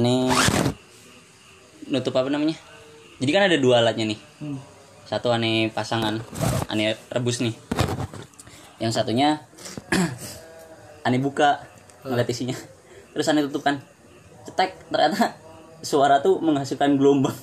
[0.00, 0.32] ini
[1.92, 2.56] nutup apa namanya?
[3.20, 4.20] Jadi kan ada dua alatnya nih.
[4.40, 4.58] Hmm.
[5.02, 6.24] satu aneh pasangan
[6.72, 7.52] aneh rebus nih.
[8.80, 9.44] Yang satunya
[11.06, 11.68] aneh buka
[12.06, 12.56] ngeliat isinya.
[13.12, 13.84] Terus aneh tutup kan
[14.48, 15.36] cetek ternyata
[15.84, 17.36] suara tuh menghasilkan gelombang.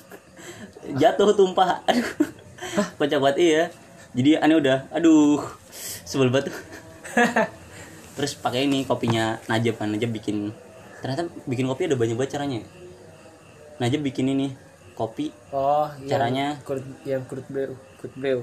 [1.00, 1.86] Jatuh tumpah.
[1.86, 2.10] Aduh.
[2.98, 3.62] Kocak banget iya.
[4.18, 4.90] Jadi aneh udah.
[4.90, 5.38] Aduh
[6.10, 6.58] sebel banget tuh.
[8.18, 10.50] terus pakai ini kopinya Najib kan Najib bikin
[11.00, 12.60] ternyata bikin kopi ada banyak banget caranya
[13.80, 14.52] Najib bikin ini
[14.92, 16.60] kopi Oh, Caranya?
[16.60, 18.38] yang kurut yang kurut brew, kurut brew.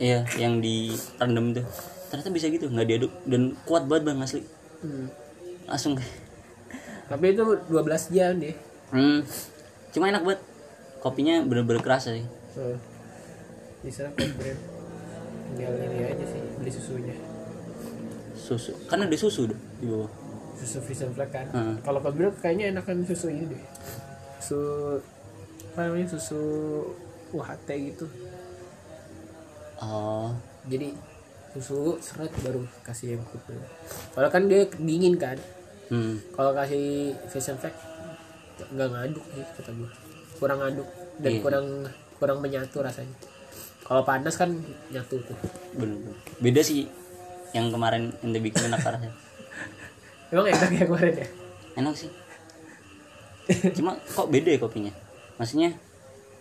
[0.00, 1.68] Iya, yang direndam tuh.
[2.08, 4.40] Ternyata bisa gitu, nggak diaduk dan kuat banget bang asli.
[4.80, 5.12] Hmm.
[5.68, 6.00] Langsung.
[7.12, 8.56] Tapi itu 12 jam deh.
[8.88, 9.20] Hmm.
[9.92, 10.40] Cuma enak banget.
[11.04, 12.24] Kopinya bener-bener kerasa sih.
[12.56, 12.80] Oh.
[13.84, 14.56] Di sana kurut.
[15.52, 17.14] Tinggal ini aja sih beli susunya.
[18.32, 18.72] Susu.
[18.88, 20.08] Kan ada susu di bawah.
[20.60, 21.48] Susu Vision Flag kan.
[21.50, 21.74] Hmm.
[21.80, 23.62] Kalau kurut brew kayaknya enakan susu ini deh.
[24.36, 25.00] Susu
[25.72, 26.40] apa namanya susu
[27.32, 28.06] UHT gitu.
[29.80, 30.28] Oh.
[30.68, 30.92] Jadi
[31.56, 33.62] susu seret baru kasih yang brew.
[34.12, 35.40] Kalau kan dia dingin kan.
[35.88, 36.20] Hmm.
[36.36, 37.74] Kalau kasih Vision Flag
[38.60, 39.90] nggak ngaduk sih kata gue.
[40.36, 40.88] Kurang ngaduk
[41.20, 41.40] dan Iya.
[41.40, 41.66] kurang
[42.20, 43.16] kurang menyatu rasanya.
[43.82, 44.52] Kalau panas kan
[44.92, 45.36] nyatu tuh.
[45.74, 46.14] Bener-bener.
[46.38, 46.86] Beda sih
[47.50, 49.10] yang kemarin yang bikin enak parah ya.
[50.30, 51.28] Emang enak ya kemarin ya?
[51.78, 52.10] Enak sih.
[53.74, 54.92] Cuma kok beda ya kopinya?
[55.36, 55.74] Maksudnya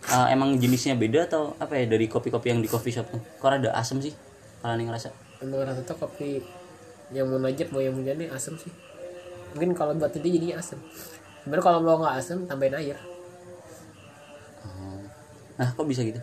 [0.05, 3.21] eh, emang jenisnya beda atau apa ya dari kopi-kopi yang di coffee shop tuh?
[3.41, 4.13] Kok ada asem sih?
[4.61, 5.09] Kalau nih ngerasa.
[5.41, 6.43] Emang rata tuh kopi
[7.09, 8.69] yang mau najib mau yang mau jadi asam sih.
[9.57, 10.77] Mungkin kalau buat itu jadinya asam.
[11.41, 12.97] Sebenarnya kalau mau nggak asam tambahin air.
[14.61, 15.01] Oh.
[15.57, 16.21] Nah, kok bisa gitu?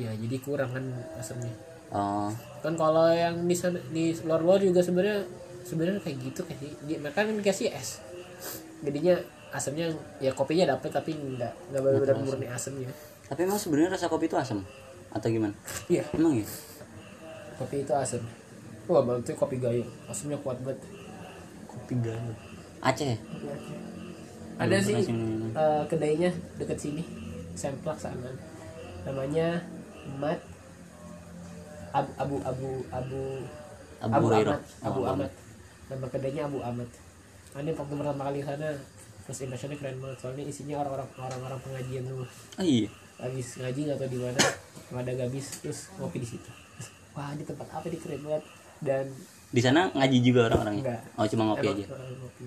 [0.00, 0.84] Ya jadi kurang kan
[1.20, 1.52] asamnya.
[1.92, 2.32] Oh.
[2.64, 5.28] Kan kalau yang di sana di luar-luar juga sebenarnya
[5.64, 6.60] sebenarnya kayak gitu kayak.
[6.84, 7.98] Dia- Mereka kan dikasih es.
[8.80, 9.16] Jadinya
[9.50, 9.86] asamnya
[10.18, 12.90] ya kopinya dapet tapi nggak nggak benar-benar murni asamnya.
[13.24, 14.60] Tapi emang sebenarnya rasa kopi itu asam
[15.08, 15.54] atau gimana?
[15.86, 16.44] Iya Emang ya?
[17.54, 18.20] kopi itu asam.
[18.84, 20.84] Wah berarti kopi gayo asamnya kuat banget.
[21.64, 22.32] Kopi gayo.
[22.78, 23.18] Aceh ya?
[24.54, 27.02] ada sih eh, kedainya deket sini
[27.54, 28.30] semplak sana
[29.02, 29.58] namanya
[30.14, 30.38] Mat
[31.90, 33.22] Abu Abu Abu Abu
[33.98, 34.54] Abu Abu Hurairah.
[34.54, 35.30] Ahmad Abu Oh, Ahmad
[35.86, 36.88] nama kedainya Abu Ahmad
[37.54, 38.68] Ini waktu pertama kali sana
[39.22, 42.88] terus impressionnya keren banget soalnya isinya orang-orang orang-orang pengajian semua Oh iya.
[43.16, 44.40] habis ngaji nggak tahu di mana
[44.94, 48.44] ada gabis terus ngopi di situ Terus, wah ini tempat apa nih keren banget
[48.80, 49.04] dan
[49.48, 50.82] Di sana ngaji juga orang-orangnya?
[50.82, 51.00] Enggak.
[51.14, 51.86] Oh, cuma ngopi Emang, aja.
[52.12, 52.44] ngopi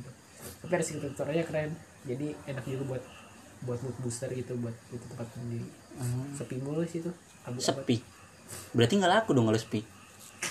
[0.58, 1.70] tapi arsitekturnya keren
[2.04, 3.04] jadi enak juga buat
[3.60, 5.68] buat mood booster gitu buat itu tempat sendiri
[5.98, 6.30] Hmm.
[6.30, 7.10] sepi mulu sih tuh
[7.58, 7.98] Sepi.
[8.70, 9.82] Berarti nggak laku dong kalau sepi.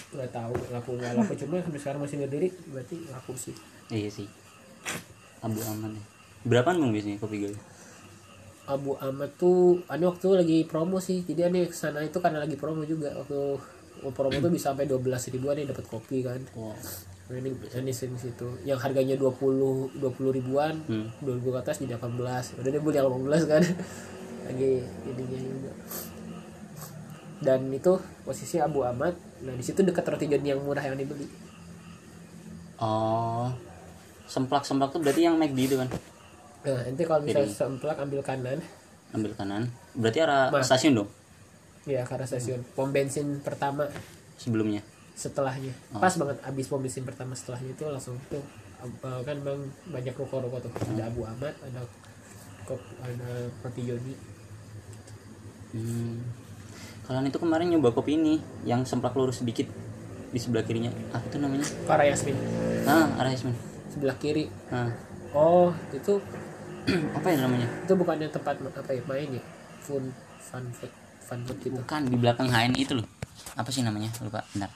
[0.08, 3.54] Nggak tahu laku nggak laku cuma sampai sekarang masih berdiri berarti laku sih
[3.86, 4.26] Iya sih.
[5.38, 6.02] Abu Aman ya.
[6.42, 7.54] Berapaan bang biasanya kopi gayo?
[8.66, 12.54] Abu Ahmad tuh ada waktu lagi promo sih jadi aneh ke sana itu karena lagi
[12.54, 13.62] promo juga waktu
[14.10, 16.74] promo tuh bisa sampai 12 ribuan nih dapat kopi kan Wow.
[17.26, 21.10] Nah, ini ini sini situ yang harganya 20 20 ribuan Hmm.
[21.20, 22.18] 20 ribu ke atas jadi 18
[22.58, 23.62] udah dia beli 18 kan
[24.46, 24.72] lagi
[25.04, 25.72] ininya juga
[27.38, 27.92] dan itu
[28.22, 31.28] posisi Abu Ahmad nah di situ dekat roti john yang murah yang dibeli
[32.76, 33.48] Oh.
[34.26, 35.88] Semplak-semplak tuh berarti yang McD itu kan?
[36.60, 38.58] nah nanti kalau misalnya Jadi- semplak ambil kanan
[39.08, 39.70] Ambil kanan.
[39.92, 40.66] Berarti arah Mas.
[40.66, 41.08] stasiun dong
[41.84, 43.86] ya ke arah stasiun pom bensin pertama
[44.34, 44.82] sebelumnya.
[45.14, 48.42] setelahnya pas banget abis pom bensin pertama setelahnya itu langsung tuh
[48.76, 51.80] ab- kan bang banyak ruko-ruko tuh ada Abu Ahmad ada
[52.64, 54.14] kop ada roti Joni
[55.68, 56.18] Hmm.
[57.06, 59.70] Kalian itu kemarin nyoba kopi ini yang semplak lurus sedikit
[60.26, 60.90] di sebelah kirinya.
[61.10, 61.66] Apa itu namanya?
[61.84, 62.34] para Yasmin
[62.82, 63.54] Ah, arah Yasmin.
[63.88, 64.90] sebelah kiri Nah,
[65.32, 66.18] oh itu
[67.16, 67.66] apa ya namanya?
[67.80, 69.42] itu bukannya tempat apa ya main ya
[69.80, 70.04] fun
[70.40, 70.90] fun food
[71.20, 73.06] fun food gitu Bukan di belakang HN itu loh.
[73.54, 74.10] Apa sih namanya?
[74.20, 74.42] Lupa.
[74.48, 74.70] Bentar.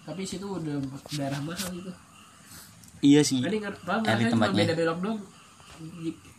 [0.00, 0.74] tapi situ udah
[1.08, 1.92] daerah mahal itu
[3.00, 3.38] Iya sih.
[3.38, 3.78] tadi nggak
[4.26, 4.66] cuma tempatnya.
[4.66, 5.18] beda belok dong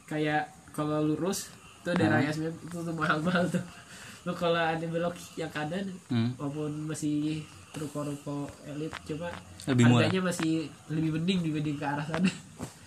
[0.06, 1.48] kayak kalau lurus
[1.82, 3.64] tuh daerah Yasmin itu tuh mahal mahal tuh
[4.22, 6.32] lo kalau ada belok yang kanan Hmm.
[6.36, 7.42] walaupun masih
[7.72, 9.32] ruko-ruko elit cuma
[9.66, 10.06] Lebih murah.
[10.06, 10.52] harganya masih
[10.88, 12.30] lebih mending dibanding ke arah sana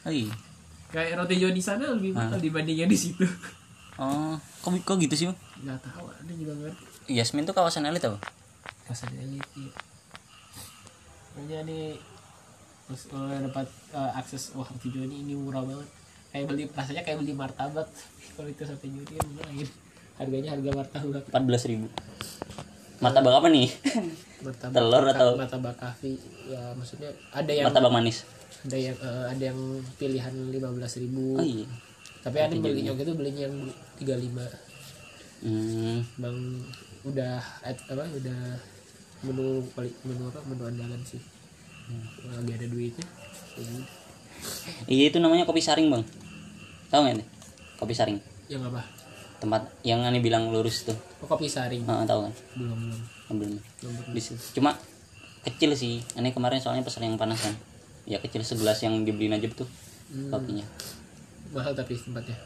[0.03, 0.31] Oh iya.
[0.89, 3.25] kayak roti john di sana lebih mahal dibanding yang di situ
[3.95, 5.27] Oh, kok, kok gitu sih?
[5.27, 5.39] Bang?
[5.61, 8.19] nggak tahu ada juga ngerti Yasmin tuh kawasan elit apa?
[8.85, 9.73] pasar elit iya.
[11.33, 11.85] Makanya nih
[12.85, 15.89] terus kalau dapat eh, akses wah roti john ini murah banget
[16.29, 17.89] kayak beli rasanya kayak beli martabak
[18.35, 19.69] kalau itu satu juni kan lumayan
[20.19, 21.25] harganya harga martabak.
[21.31, 21.87] 14 ribu.
[23.03, 23.69] martabak apa nih?
[24.41, 26.15] Martabak Telur atau- martabak kafe.
[26.49, 28.23] Ya maksudnya ada yang martabak manis.
[28.65, 29.61] Ada yang eh, ada yang
[29.99, 31.37] pilihan lima belas ribu.
[31.37, 31.67] Oh iya.
[32.25, 33.57] Tapi ada belinya waktu itu belinya yang
[34.01, 34.47] tiga lima.
[35.45, 36.01] Hmm.
[36.17, 36.39] bang
[37.05, 38.41] udah apa udah
[39.29, 39.61] menu
[40.09, 41.21] menu apa menu andalan sih.
[41.85, 42.33] Hmm.
[42.33, 43.07] lagi ada duitnya.
[43.55, 43.77] Jadi,
[44.89, 46.01] iya itu namanya kopi saring bang.
[46.89, 47.27] Tahu nggak nih?
[47.77, 48.19] Kopi saring.
[48.49, 48.94] Yang apa
[49.45, 50.97] tempat yang aneh bilang lurus tuh.
[51.21, 51.85] Oh, kopi saring.
[51.85, 52.33] Ah, tahu kan?
[52.57, 53.01] Belum belum.
[53.29, 54.13] Belum belum.
[54.17, 54.41] Di situ.
[54.57, 54.73] cuma
[55.45, 56.01] kecil sih.
[56.17, 57.53] Aneh kemarin soalnya pesan yang panas kan.
[58.09, 59.69] Ya kecil segelas yang dibeliin aja tuh
[60.05, 60.65] Hmm, kopinya.
[61.57, 62.37] Mahal tapi tempatnya?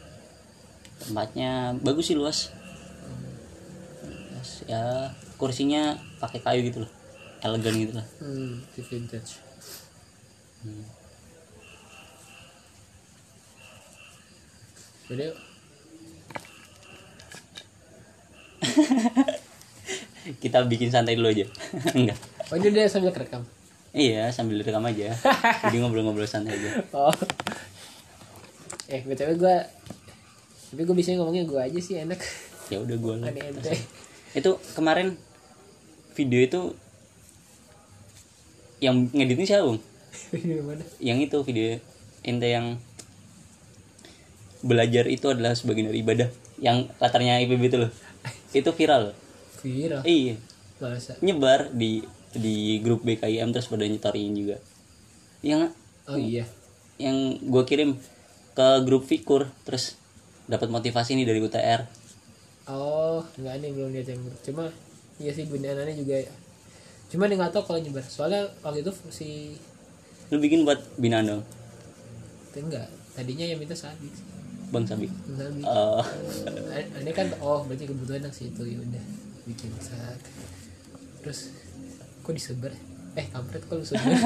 [0.99, 2.55] Tempatnya bagus sih luas.
[4.31, 6.91] Luas, ya kursinya pakai kayu gitu loh.
[7.43, 8.07] Elegan gitu lah.
[8.19, 9.43] Hmm vintage.
[10.59, 10.83] Hmm.
[15.09, 15.33] jadi
[20.43, 21.45] kita bikin santai dulu aja.
[21.97, 22.19] Enggak.
[22.49, 23.43] Oh ini dia sambil kerekam?
[23.89, 25.13] Iya sambil rekam aja.
[25.65, 26.85] Jadi ngobrol-ngobrol santai aja.
[26.93, 27.13] Oh.
[28.89, 29.55] Eh btw gue
[30.69, 32.21] tapi gue bisa ngomongnya gue aja sih enak.
[32.69, 33.73] Ya udah gue ente
[34.37, 35.17] itu kemarin
[36.13, 36.61] video itu
[38.77, 39.73] yang ngeditnya siapa
[40.61, 40.85] mana?
[41.01, 41.67] Yang itu video
[42.21, 42.77] ente yang
[44.61, 46.29] belajar itu adalah sebagian dari ibadah.
[46.61, 47.91] Yang latarnya IPB itu loh
[48.55, 49.13] itu viral.
[49.61, 50.01] Viral?
[50.05, 50.35] Iya.
[50.79, 51.19] Masa?
[51.19, 52.01] Nyebar di
[52.33, 54.57] di grup BKIM terus pada nyetorin juga.
[55.43, 55.75] Yang
[56.07, 56.45] oh iya.
[56.99, 57.91] Yang gue kirim
[58.57, 59.95] ke grup Fikur terus
[60.49, 61.85] dapat motivasi nih dari UTR
[62.69, 64.69] oh nggak nih belum lihat yang cuma
[65.17, 66.33] iya sih gundaannya juga ya.
[67.09, 68.05] cuma dia nggak tahu kalau nyebar.
[68.05, 69.57] Soalnya waktu itu si
[70.29, 71.43] lu bikin buat binaan dong
[72.53, 72.85] enggak
[73.15, 74.25] tadinya yang minta sabi sih
[74.69, 75.61] bang Sabi sabi
[76.69, 79.03] Eh, ini kan oh berarti kebutuhan yang situ ya udah
[79.49, 80.21] bikin saat.
[81.25, 81.53] Terus
[82.21, 82.71] kok disebar?
[83.17, 84.05] Eh kampret kok lu sebar?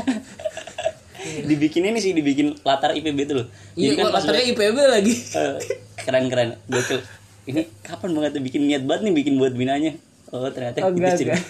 [1.24, 3.48] Dibikin ini sih dibikin latar IPB itu loh.
[3.80, 5.14] Iya pas latarnya IPB lagi.
[5.40, 5.56] Eh,
[6.04, 7.00] keren keren gokil.
[7.48, 9.96] Ini kapan banget tuh bikin niat banget nih bikin buat binanya
[10.34, 11.26] oh ternyata oh gitu enggak sih.
[11.30, 11.44] enggak.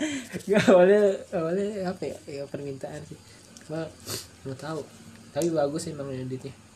[0.48, 1.02] Enggak awalnya
[1.36, 3.18] awalnya apa ya, ya permintaan sih.
[3.68, 3.84] Cuma
[4.48, 4.80] mau tahu.
[5.34, 6.48] Tapi bagus emang editnya.
[6.48, 6.69] Iya sih.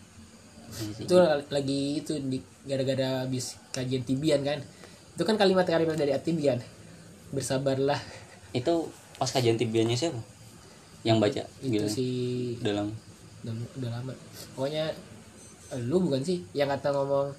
[0.98, 1.14] Itu
[1.50, 4.58] lagi itu di gara-gara habis kajian tibian kan.
[5.14, 6.58] Itu kan kalimat-kalimat dari atibian
[7.30, 7.98] bersabarlah.
[8.54, 10.18] Itu pas kajian tibianya siapa?
[11.04, 12.06] Yang baca itu bilang si
[12.64, 12.86] dalam
[13.44, 14.12] udah, udah lama.
[14.56, 14.90] Pokoknya
[15.84, 17.34] lu bukan sih yang kata ngomong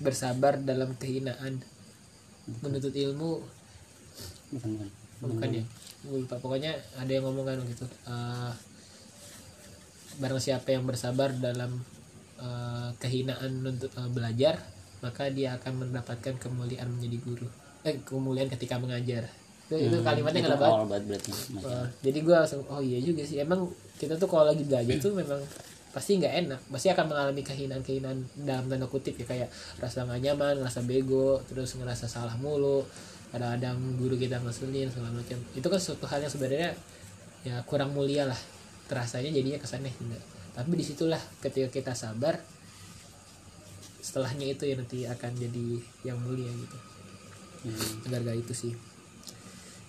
[0.00, 1.62] bersabar dalam kehinaan.
[2.62, 3.42] Menuntut ilmu.
[4.54, 4.88] Bukan bukan.
[5.22, 5.64] Bukan ya?
[6.06, 6.38] Gue lupa.
[6.38, 8.52] Pokoknya ada yang ngomong kan gitu eh,
[10.16, 11.84] barang siapa yang bersabar dalam
[12.40, 17.48] eh, kehinaan untuk eh, belajar maka dia akan mendapatkan kemuliaan menjadi guru.
[17.84, 19.28] Eh kemuliaan ketika mengajar.
[19.66, 21.30] Itu, itu kalimatnya Hmm, itu nggak banget berarti.
[21.58, 23.42] Uh, jadi gue langsung oh iya juga sih.
[23.42, 23.66] Emang
[23.98, 25.40] kita tuh kalau lagi belajar tuh memang
[25.90, 26.60] pasti nggak enak.
[26.70, 29.48] Pasti akan mengalami kehinaan-kehinaan dalam tanda kutip ya kayak
[29.82, 32.86] rasa nggak nyaman ngerasa bego terus ngerasa salah mulu.
[33.34, 35.38] Kadang-kadang guru kita ngeselin segala macam.
[35.52, 36.70] Itu kan suatu hal yang sebenarnya
[37.42, 38.38] ya kurang mulia lah.
[38.86, 42.40] Terasanya jadinya kesannya enggak tapi di situlah ketika kita sabar
[44.00, 45.66] setelahnya itu ya nanti akan jadi
[46.08, 46.78] yang mulia gitu.
[47.66, 48.08] Hmm.
[48.08, 48.72] harga itu sih.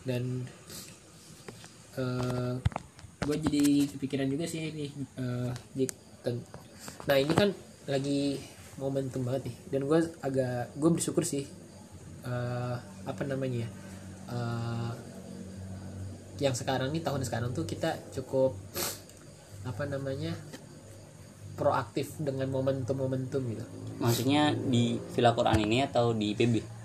[0.04, 0.44] Dan
[1.96, 2.54] eh
[3.24, 3.66] gue jadi
[3.96, 5.86] kepikiran juga sih ini eh, di
[6.19, 6.46] ten-
[7.08, 7.50] nah ini kan
[7.88, 8.36] lagi
[8.75, 9.56] momentum banget nih.
[9.72, 11.47] Dan gue agak gue bersyukur sih
[12.28, 12.76] eh,
[13.07, 13.69] apa namanya ya
[14.36, 14.92] eh,
[16.38, 18.54] yang sekarang nih tahun sekarang tuh kita cukup
[19.68, 20.31] apa namanya
[21.57, 23.66] proaktif dengan momentum-momentum gitu.
[23.97, 26.78] Maksudnya di Villa Quran ini atau di PB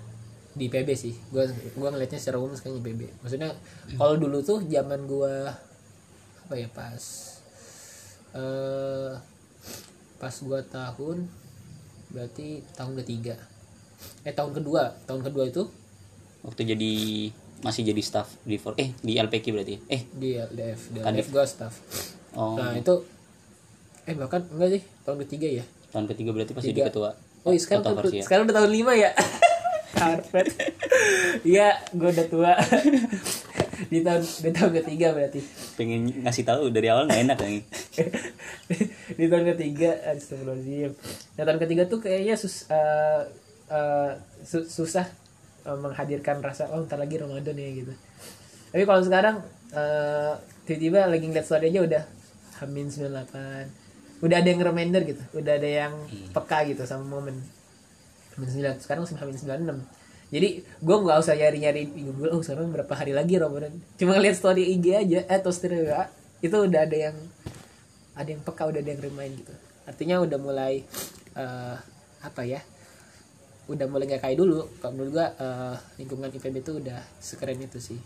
[0.53, 1.13] di PB sih.
[1.33, 3.49] Gua gua ngelihatnya secara umum kayaknya PB maksudnya
[3.97, 5.49] kalau dulu tuh zaman gua
[6.45, 7.03] apa ya pas
[8.33, 9.13] eh
[10.21, 11.25] pas gua tahun
[12.13, 13.35] berarti tahun ketiga.
[14.21, 14.93] Eh tahun kedua.
[15.09, 15.65] Tahun kedua itu?
[16.45, 16.93] Waktu jadi
[17.63, 19.81] masih jadi staff di for eh di LPK berarti ya?
[19.87, 20.99] eh di LDF di.
[20.99, 21.73] LDF gua staff
[22.33, 22.55] oh.
[22.55, 22.93] Nah itu
[24.03, 25.63] eh bahkan enggak sih tahun ketiga ya.
[25.89, 26.87] Tahun ketiga berarti pas jadi Tiga.
[26.89, 27.09] ketua
[27.43, 28.23] oh iya, sekarang tuh, Persia.
[28.23, 29.11] sekarang udah tahun lima ya?
[29.99, 30.47] Karpet
[31.43, 32.51] iya gua udah tua.
[33.83, 35.41] Di tahun di tahun ketiga berarti.
[35.75, 37.61] Pengen ngasih tahu dari awal nggak enak nih
[39.19, 40.91] di tahun ketiga astagfirullahaladzim.
[41.35, 43.21] Nah tahun ketiga tuh kayaknya sus, eh,
[43.67, 44.11] eh,
[44.45, 45.03] su- susah
[45.65, 47.93] eh, menghadirkan rasa oh ntar lagi Ramadan ya gitu.
[48.71, 49.35] Tapi kalau sekarang
[49.73, 52.03] eh, tiba-tiba lagi ngeliat story aja udah
[52.61, 55.23] Hamin 98 udah ada yang reminder gitu.
[55.35, 55.93] Udah ada yang
[56.31, 57.39] peka gitu sama momen.
[58.35, 62.41] Hamin 9 sekarang masih Hamin 96 jadi gue nggak usah nyari nyari di Google oh
[62.41, 63.77] sekarang berapa hari lagi Ramadan?
[64.01, 66.09] Cuma lihat story IG aja eh, story WA
[66.41, 67.15] itu udah ada yang
[68.17, 69.53] ada yang peka udah ada yang remind gitu.
[69.85, 70.81] Artinya udah mulai
[71.37, 71.75] eh,
[72.25, 72.65] apa ya
[73.69, 74.65] udah mulai nggak kayak dulu.
[74.81, 78.01] Kalau menurut gua eh, lingkungan IPB itu udah sekeren itu sih.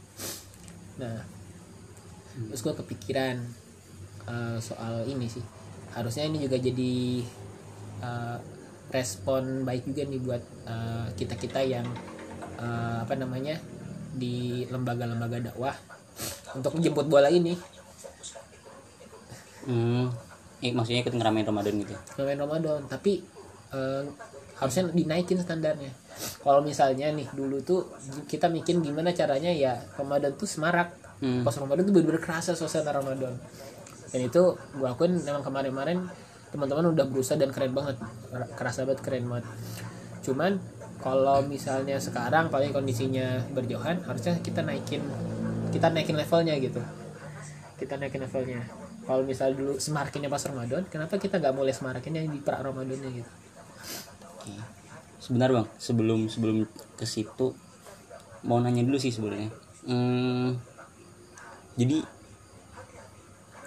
[0.99, 1.23] Nah
[2.51, 3.39] terus gua kepikiran
[4.27, 5.43] eh, soal ini sih.
[5.95, 7.23] Harusnya ini juga jadi
[8.03, 8.37] eh,
[8.87, 10.43] respon baik juga nih buat
[11.19, 11.87] kita kita yang
[12.59, 13.59] eh, apa namanya
[14.17, 15.75] di lembaga-lembaga dakwah
[16.55, 17.55] untuk menjemput bola ini.
[19.67, 20.07] Hmm.
[20.63, 23.21] Eh, maksudnya ikut ngeramein Ramadan gitu ngeramein Ramadan tapi
[23.75, 24.03] eh,
[24.57, 25.93] harusnya dinaikin standarnya.
[26.41, 27.85] Kalau misalnya nih dulu tuh
[28.25, 31.05] kita mikir gimana caranya ya Ramadan tuh semarak.
[31.17, 31.41] Hmm.
[31.41, 33.33] pas Ramadan tuh bener-bener kerasa suasana Ramadan
[34.11, 35.99] dan itu gua akuin memang kemarin-kemarin
[36.47, 37.99] teman-teman udah berusaha dan keren banget.
[38.55, 39.45] Kerasa banget keren banget.
[40.23, 40.59] Cuman
[40.97, 45.03] kalau misalnya sekarang paling kondisinya berjauhan harusnya kita naikin
[45.69, 46.81] kita naikin levelnya gitu.
[47.77, 48.63] Kita naikin levelnya.
[49.07, 53.31] Kalau misal dulu semarakinnya pas Ramadan kenapa kita nggak mulai semarakinnya di pra Ramadannya gitu?
[54.35, 54.55] Oke.
[55.19, 57.55] Sebentar bang, sebelum sebelum ke situ
[58.47, 59.51] mau nanya dulu sih sebenarnya.
[59.87, 60.59] Hmm,
[61.79, 62.03] jadi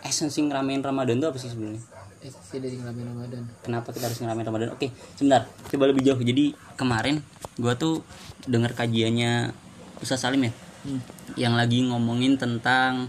[0.05, 1.83] esensi ngeramein Ramadan itu apa sih sebenarnya?
[2.21, 4.69] sih dari ngeramein Ramadan Kenapa kita harus ngeramein Ramadan?
[4.77, 6.21] Oke, sebentar, coba lebih jauh.
[6.21, 7.25] Jadi kemarin
[7.57, 8.05] gua tuh
[8.45, 9.57] dengar kajiannya
[10.01, 10.53] Ustaz Salim ya,
[10.85, 11.01] hmm.
[11.41, 13.09] yang lagi ngomongin tentang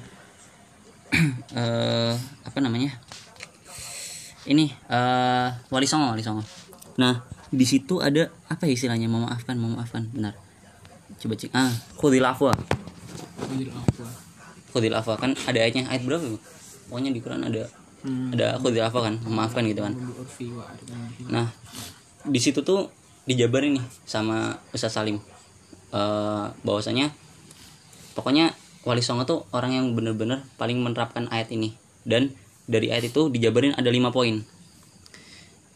[1.60, 2.16] eh
[2.48, 2.96] apa namanya?
[4.48, 6.44] Ini eh wali songo, wali songo.
[7.00, 9.12] Nah, di situ ada apa ya istilahnya?
[9.12, 10.08] Memaafkan, memaafkan.
[10.12, 10.36] Benar.
[11.20, 11.52] Coba cek.
[11.52, 12.56] Ah, khudil afwa.
[13.52, 14.08] Udil afwa
[14.72, 16.24] Khudil afwa kan ada ayatnya ayat berapa?
[16.24, 16.40] Bu?
[16.92, 17.72] Pokoknya di Quran ada
[18.04, 18.36] hmm.
[18.36, 19.96] ada khudil afwa kan, memaafkan gitu kan.
[21.32, 21.48] Nah,
[22.28, 22.92] di situ tuh
[23.24, 25.24] dijabarin nih sama Ustaz Salim.
[25.96, 27.16] Eh bahwasanya
[28.12, 28.52] pokoknya
[28.84, 32.36] wali songo tuh orang yang bener-bener paling menerapkan ayat ini dan
[32.68, 34.44] dari ayat itu dijabarin ada lima poin.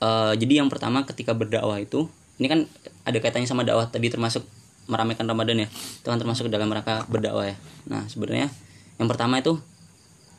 [0.03, 2.11] Eh jadi yang pertama ketika berdakwah itu
[2.43, 2.59] ini kan
[3.07, 4.43] ada kaitannya sama dakwah tadi termasuk
[4.91, 5.67] meramaikan Ramadan ya.
[5.71, 7.55] Itu kan termasuk dalam rangka berdakwah ya.
[7.87, 8.51] Nah, sebenarnya
[8.99, 9.57] yang pertama itu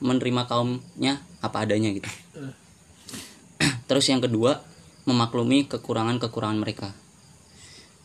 [0.00, 2.08] menerima kaumnya apa adanya gitu.
[3.60, 4.60] Eh, Terus yang kedua,
[5.06, 6.90] memaklumi kekurangan-kekurangan mereka.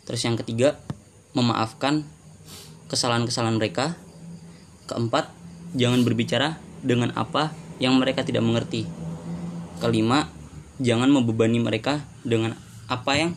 [0.06, 0.78] Terus yang ketiga,
[1.34, 2.06] memaafkan
[2.92, 3.98] kesalahan-kesalahan mereka.
[4.86, 5.32] Keempat,
[5.74, 8.86] jangan berbicara dengan apa yang mereka tidak mengerti.
[9.82, 10.30] Kelima,
[10.78, 12.54] jangan membebani mereka dengan
[12.86, 13.32] apa yang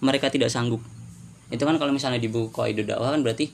[0.00, 0.80] mereka tidak sanggup.
[1.52, 3.52] Itu kan kalau misalnya di buku Qaidul Dakwah kan berarti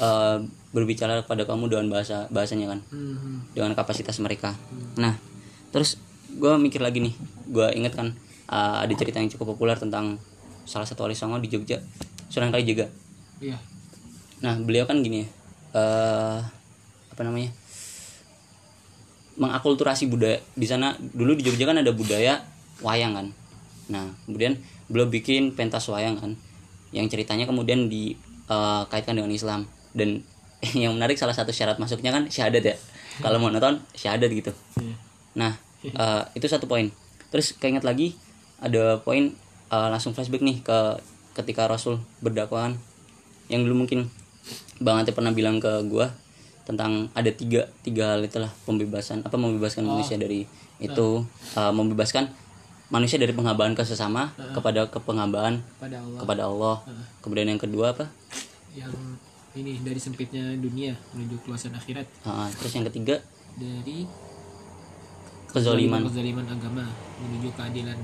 [0.00, 0.38] eh,
[0.74, 3.54] berbicara kepada kamu dengan bahasa bahasanya kan hmm.
[3.54, 4.54] dengan kapasitas mereka.
[4.98, 5.14] Nah,
[5.70, 5.96] terus
[6.36, 7.14] gue mikir lagi nih,
[7.48, 8.12] gue inget kan
[8.50, 10.20] uh, ada cerita yang cukup populer tentang
[10.66, 11.78] salah satu wali songo di Jogja,
[12.28, 12.90] Sunan Kalijaga.
[13.38, 13.56] Iya.
[14.42, 15.28] Nah, beliau kan gini ya,
[15.78, 16.38] eh,
[17.08, 17.54] apa namanya,
[19.38, 22.42] mengakulturasi budaya di sana dulu di Jogja kan ada budaya
[22.82, 23.26] wayang kan.
[23.88, 24.58] Nah, kemudian
[24.90, 26.34] beliau bikin pentas wayang kan,
[26.92, 30.26] yang ceritanya kemudian dikaitkan dengan Islam dan
[30.82, 32.76] yang menarik salah satu syarat masuknya kan syahadat ya.
[33.20, 34.52] Kalau mau nonton syahadat gitu.
[34.80, 34.94] Iya.
[35.36, 35.52] Nah,
[35.84, 36.88] eh, itu satu poin.
[37.32, 38.16] Terus keinget lagi
[38.60, 39.32] ada poin
[39.72, 41.00] eh, langsung flashback nih ke
[41.36, 42.74] ketika Rasul berdakwah kan.
[43.46, 44.10] yang dulu mungkin
[44.82, 46.10] Bang Ate pernah bilang ke gua
[46.66, 50.50] tentang ada tiga tiga hal itulah pembebasan apa membebaskan manusia dari
[50.82, 51.22] itu
[51.54, 52.26] eh, membebaskan
[52.90, 56.76] manusia dari penghambaan ke sesama kepada kepenghabaan pada Allah kepada Allah.
[57.22, 58.10] Kemudian yang kedua apa?
[58.76, 58.92] yang
[59.56, 63.16] ini dari sempitnya dunia menuju keluasan akhirat Ah, terus yang ketiga
[63.56, 64.04] dari
[65.48, 66.04] kezoliman.
[66.04, 66.84] kezaliman agama
[67.18, 67.98] menuju keadilan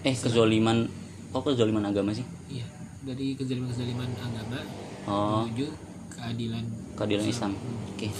[0.00, 0.88] Eh kezoliman.
[1.30, 2.24] Kok kezoliman agama sih?
[2.48, 2.64] iya
[3.00, 4.58] dari kezaliman kezaliman agama
[5.02, 5.66] Oh, menuju
[6.10, 6.64] keadilan
[6.94, 7.52] keadilan Islam.
[7.88, 8.12] Oke.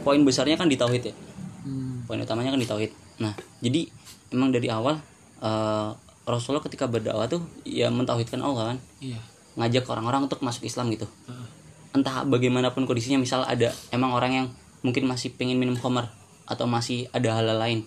[0.00, 1.14] Poin besarnya kan di tauhid ya.
[1.64, 2.06] hmm.
[2.06, 2.94] Poin utamanya kan di tauhid.
[3.18, 3.90] Nah, jadi
[4.30, 5.02] emang dari awal
[5.38, 5.90] eh,
[6.22, 9.18] Rasulullah ketika berdakwah tuh ya mentauhidkan Allah kan, iya
[9.54, 11.10] ngajak orang-orang untuk masuk Islam gitu.
[11.26, 11.46] Heeh.
[11.96, 14.46] Entah bagaimanapun kondisinya, misal ada emang orang yang
[14.84, 16.12] mungkin masih pengen minum khamar
[16.48, 17.84] atau masih ada hal lain,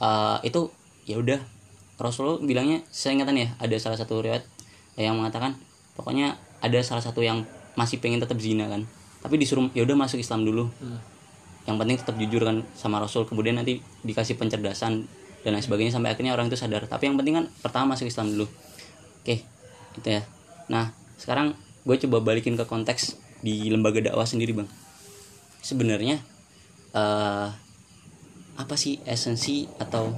[0.00, 0.70] eh, itu
[1.06, 1.40] ya udah.
[2.00, 4.40] Rasulullah bilangnya saya ingatan ya ada salah satu riwayat
[4.96, 5.52] yang mengatakan
[5.92, 7.44] pokoknya ada salah satu yang
[7.76, 8.88] masih pengen tetap zina kan
[9.20, 10.68] tapi disuruh ya udah masuk Islam dulu.
[10.80, 11.00] Heeh.
[11.68, 15.04] yang penting tetap jujur kan sama Rasul kemudian nanti dikasih pencerdasan
[15.44, 16.88] dan lain sebagainya sampai akhirnya orang itu sadar.
[16.88, 18.48] Tapi yang penting kan pertama masuk Islam dulu.
[19.20, 19.44] Oke
[20.00, 20.24] gitu ya.
[20.72, 21.52] Nah sekarang
[21.84, 24.68] gue coba balikin ke konteks di lembaga dakwah sendiri bang?
[25.60, 26.20] Sebenarnya
[26.96, 27.48] eh
[28.60, 30.12] apa sih esensi atau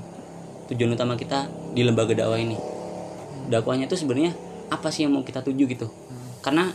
[0.67, 2.59] tujuan utama kita di lembaga dakwah ini?
[3.47, 4.35] Dakwahnya itu sebenarnya
[4.71, 5.87] apa sih yang mau kita tuju gitu?
[6.43, 6.71] Karena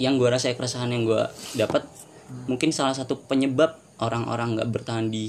[0.00, 1.22] yang gue rasa keresahan yang gue
[1.60, 1.84] dapat
[2.48, 5.28] mungkin salah satu penyebab orang-orang nggak bertahan di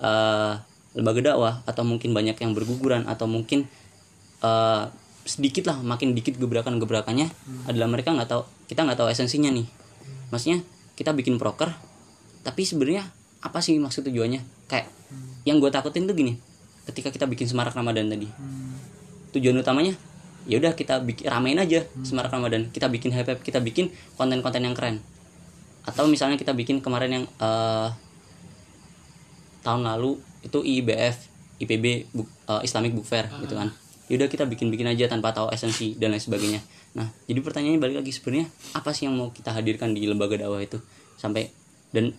[0.00, 0.52] eh,
[0.96, 3.68] lembaga dakwah atau mungkin banyak yang berguguran atau mungkin
[4.40, 4.84] eh,
[5.28, 7.30] sedikit lah makin dikit gebrakan-gebrakannya
[7.68, 9.81] adalah mereka nggak tahu kita nggak tahu esensinya nih
[10.32, 10.64] maksudnya
[10.96, 11.70] kita bikin proker
[12.42, 13.06] tapi sebenarnya
[13.42, 14.42] apa sih maksud tujuannya?
[14.70, 14.90] Kayak
[15.42, 16.38] yang gue takutin tuh gini
[16.86, 18.26] ketika kita bikin semarak ramadan tadi.
[19.34, 19.94] Tujuan utamanya
[20.42, 22.70] ya udah kita bikin ramein aja semarak ramadan.
[22.70, 24.98] Kita bikin hype kita bikin konten-konten yang keren.
[25.86, 27.88] Atau misalnya kita bikin kemarin yang eh,
[29.62, 31.30] tahun lalu itu IBF
[31.62, 33.70] IPB Book- eh, Islamic Book Fair gitu kan.
[34.10, 36.60] Yaudah kita bikin-bikin aja tanpa tahu esensi dan lain sebagainya
[36.92, 38.46] nah jadi pertanyaannya balik lagi sebenarnya
[38.76, 40.76] apa sih yang mau kita hadirkan di lembaga dakwah itu
[41.16, 41.48] sampai
[41.92, 42.12] dan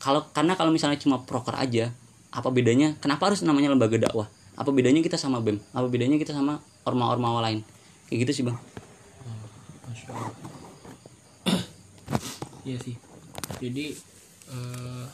[0.00, 1.92] kalau karena kalau misalnya cuma proker aja
[2.30, 4.28] apa bedanya kenapa harus namanya lembaga dakwah
[4.60, 7.64] apa bedanya kita sama bem apa bedanya kita sama orma-orma lain
[8.10, 8.58] kayak gitu sih bang.
[12.66, 12.94] Iya sih.
[13.62, 13.96] Jadi
[14.50, 15.06] eh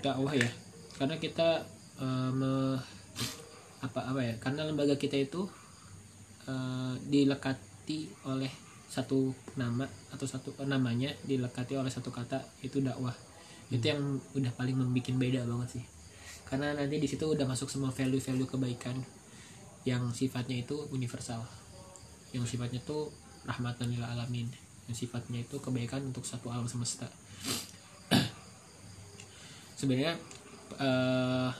[0.00, 0.50] dakwah ya.
[0.96, 1.68] Karena kita
[2.00, 2.99] eh, me-
[3.80, 4.34] apa apa ya?
[4.40, 5.48] Karena lembaga kita itu
[6.48, 8.50] eh, dilekati oleh
[8.90, 13.14] satu nama atau satu eh, namanya dilekati oleh satu kata itu dakwah.
[13.70, 15.84] Itu yang udah paling membuat beda banget sih.
[16.44, 18.98] Karena nanti di situ udah masuk semua value-value kebaikan
[19.88, 21.40] yang sifatnya itu universal
[22.36, 23.08] yang sifatnya itu
[23.48, 24.46] rahmatan lil alamin
[24.86, 27.08] yang sifatnya itu kebaikan untuk satu alam semesta
[29.78, 30.20] sebenarnya
[30.76, 31.50] eh,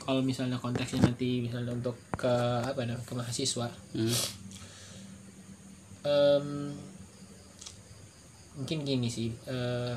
[0.00, 2.32] kalau misalnya konteksnya nanti misalnya untuk ke
[2.64, 4.16] apa namanya ke mahasiswa Hmm.
[6.02, 6.46] em,
[8.56, 9.94] mungkin gini sih eh,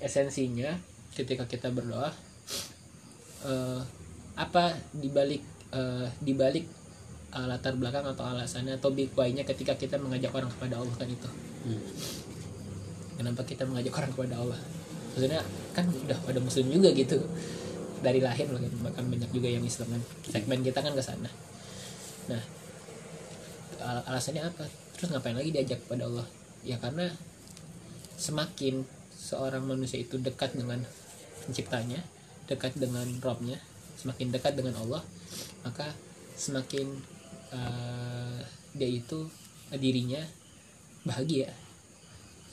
[0.00, 0.72] esensinya
[1.12, 2.08] ketika kita berdoa
[3.44, 3.80] eh,
[4.34, 6.64] apa dibalik eh, dibalik
[7.30, 11.08] eh, latar belakang atau alasannya atau big why-nya ketika kita mengajak orang kepada Allah kan
[11.08, 11.82] itu Hmm.
[13.18, 14.60] kenapa kita mengajak orang kepada Allah
[15.10, 15.42] maksudnya
[15.74, 17.18] kan udah pada muslim juga gitu
[18.00, 18.72] dari lahir loh kan.
[18.84, 20.02] bahkan banyak juga yang Islam kan.
[20.28, 21.30] Segmen kita kan ke sana.
[22.30, 22.42] Nah
[23.82, 24.64] al- alasannya apa?
[24.98, 26.26] Terus ngapain lagi diajak kepada Allah?
[26.66, 27.10] Ya karena
[28.18, 28.82] semakin
[29.14, 30.82] seorang manusia itu dekat dengan
[31.46, 32.02] penciptanya
[32.50, 33.60] dekat dengan Robnya
[33.98, 35.02] semakin dekat dengan Allah
[35.62, 35.90] maka
[36.38, 36.86] semakin
[37.50, 38.40] eh,
[38.74, 39.26] dia itu
[39.74, 40.22] eh, dirinya
[41.02, 41.50] bahagia.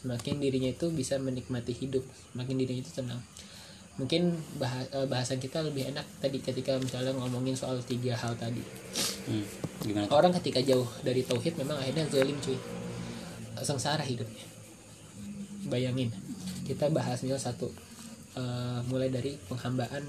[0.02, 2.06] Semakin dirinya itu bisa menikmati hidup.
[2.34, 3.22] Semakin dirinya itu tenang
[3.96, 8.60] mungkin eh, bahasan kita lebih enak tadi ketika misalnya ngomongin soal tiga hal tadi.
[9.26, 9.46] Hmm.
[9.80, 10.06] gimana?
[10.10, 12.60] Orang ketika jauh dari tauhid memang akhirnya zalim cuy.
[13.58, 14.44] Sengsara hidupnya.
[15.66, 16.12] Bayangin
[16.64, 17.72] kita bahas misal satu
[18.36, 20.04] eh, mulai dari penghambaan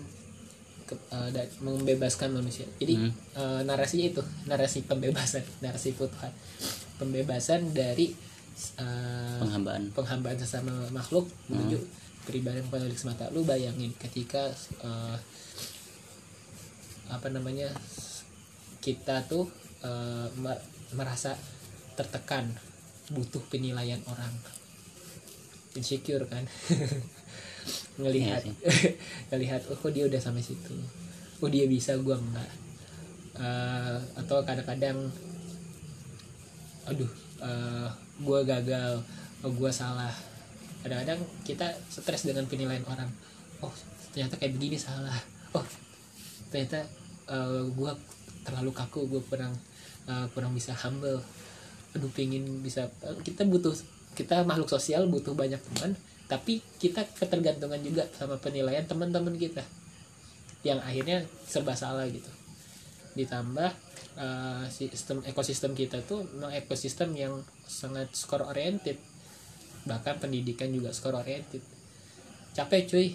[0.83, 0.95] ke,
[1.31, 2.67] da- membebaskan manusia.
[2.77, 3.13] Jadi Hmm.
[3.35, 6.35] eh, narasinya itu narasi pembebasan narasi futuhat.
[6.99, 8.11] Pembebasan dari
[8.77, 9.93] eh, penghambaan.
[9.93, 11.79] penghambaan sesama makhluk menuju
[12.27, 14.51] peribadahan kepada Allah semata lu bayangin ketika
[14.83, 15.17] eh,
[17.07, 17.71] apa namanya
[18.83, 19.47] kita tuh
[20.43, 21.39] mer- merasa
[21.95, 22.51] tertekan
[23.11, 24.35] butuh penilaian orang.
[25.79, 26.43] Insecure kan?
[28.01, 28.45] Ngelihat
[29.33, 30.77] ngelihat oh kok dia udah sampai situ?
[31.41, 32.51] Oh dia bisa gua enggak?
[33.37, 35.11] Eh, atau kadang-kadang
[36.87, 37.11] aduh
[37.43, 37.89] eh,
[38.23, 39.03] gua gagal
[39.45, 40.13] oh gua salah
[40.87, 43.11] kadang-kadang kita stres dengan penilaian orang.
[43.59, 43.75] Oh
[44.15, 45.19] ternyata kayak begini salah.
[45.51, 45.67] Oh
[46.55, 46.87] ternyata
[47.27, 47.91] eh, gua
[48.47, 49.51] terlalu kaku gue kurang
[50.07, 51.19] eh, kurang bisa humble.
[51.99, 53.75] Aduh pengen bisa eh, kita butuh
[54.15, 55.99] kita makhluk sosial butuh banyak teman
[56.31, 59.67] tapi kita ketergantungan juga sama penilaian teman-teman kita.
[60.63, 61.19] Yang akhirnya
[61.51, 62.31] serba salah gitu.
[63.19, 63.75] Ditambah
[64.23, 66.23] eh, sistem ekosistem kita tuh
[66.55, 69.16] ekosistem yang sangat score oriented
[69.87, 71.63] bahkan pendidikan juga score oriented.
[72.53, 73.07] Capek cuy.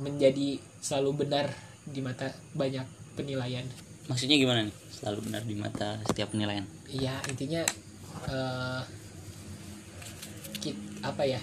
[0.00, 1.46] Menjadi selalu benar
[1.84, 2.84] di mata banyak
[3.14, 3.62] penilaian.
[4.10, 4.74] Maksudnya gimana nih?
[4.90, 6.64] Selalu benar di mata setiap penilaian?
[6.90, 7.62] Iya intinya
[8.26, 8.82] eh
[10.58, 11.38] kit- apa ya?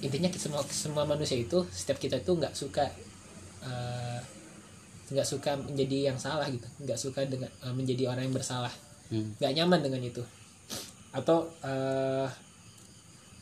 [0.00, 2.88] Intinya kita- semua semua manusia itu setiap kita itu nggak suka
[3.60, 4.20] eh,
[5.10, 6.64] nggak suka menjadi yang salah gitu.
[6.80, 8.72] Nggak suka dengan eh, menjadi orang yang bersalah.
[9.10, 9.34] Hmm.
[9.42, 10.22] nggak nyaman dengan itu.
[11.10, 12.26] Atau eh,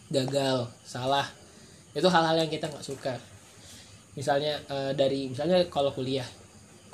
[0.09, 1.27] gagal salah.
[1.93, 3.15] Itu hal-hal yang kita nggak suka.
[4.17, 6.27] Misalnya eh, dari misalnya kalau kuliah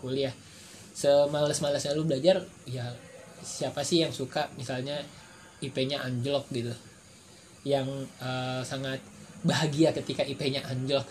[0.05, 0.35] kuliah.
[0.94, 2.38] Semales-malesnya lu belajar
[2.70, 2.87] ya
[3.42, 4.46] siapa sih yang suka?
[4.55, 5.03] Misalnya
[5.59, 6.70] IP-nya anjlok gitu.
[7.66, 9.00] Yang eh, sangat
[9.42, 11.09] bahagia ketika IP-nya anjlok.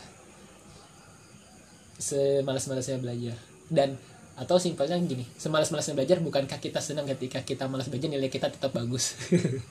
[2.00, 3.36] Semales-malesnya belajar.
[3.68, 4.00] Dan
[4.34, 8.74] atau simpelnya gini semalas-malasnya belajar bukankah kita senang ketika kita malas belajar nilai kita tetap
[8.74, 9.14] bagus?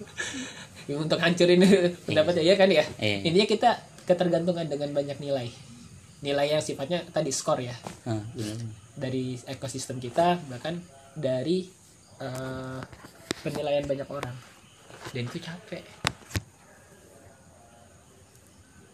[0.87, 1.63] Untuk hancurin
[2.07, 2.87] pendapatnya ya kan ya?
[3.03, 3.27] Iya.
[3.27, 3.71] intinya kita
[4.07, 5.51] ketergantungan dengan banyak nilai.
[6.23, 7.75] Nilai yang sifatnya tadi skor ya.
[8.07, 8.23] Ah,
[8.95, 10.79] dari ekosistem kita bahkan
[11.19, 11.67] dari
[12.23, 12.81] eh,
[13.43, 14.37] penilaian banyak orang.
[15.11, 15.83] Dan itu capek.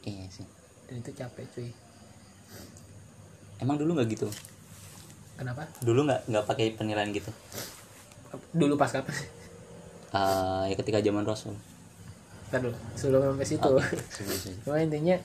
[0.08, 0.48] Iya sih.
[0.88, 1.68] Dan itu capek cuy.
[3.60, 4.32] Emang dulu nggak gitu
[5.38, 5.62] kenapa?
[5.80, 7.30] Dulu nggak nggak pakai penilaian gitu?
[8.52, 9.14] Dulu pas kapan?
[10.12, 11.54] Ah, ya ketika zaman rasul.
[12.50, 13.72] Ntar dulu sebelum sampai situ.
[14.66, 15.16] Cuma intinya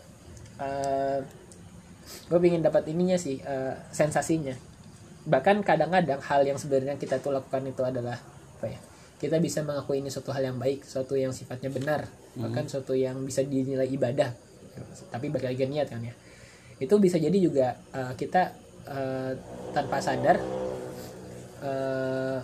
[2.04, 4.54] gue pengen dapat ininya sih eh, sensasinya.
[5.24, 8.20] Bahkan kadang-kadang hal yang sebenarnya kita tuh lakukan itu adalah
[8.60, 8.80] apa ya
[9.24, 13.22] kita bisa mengakui ini suatu hal yang baik suatu yang sifatnya benar bahkan suatu yang
[13.24, 14.34] bisa dinilai ibadah.
[15.14, 16.14] Tapi balik lagi niat kan ya.
[16.82, 18.52] Itu bisa jadi juga eh, kita
[18.90, 19.32] eh,
[19.74, 20.38] tanpa sadar
[21.66, 22.38] eh,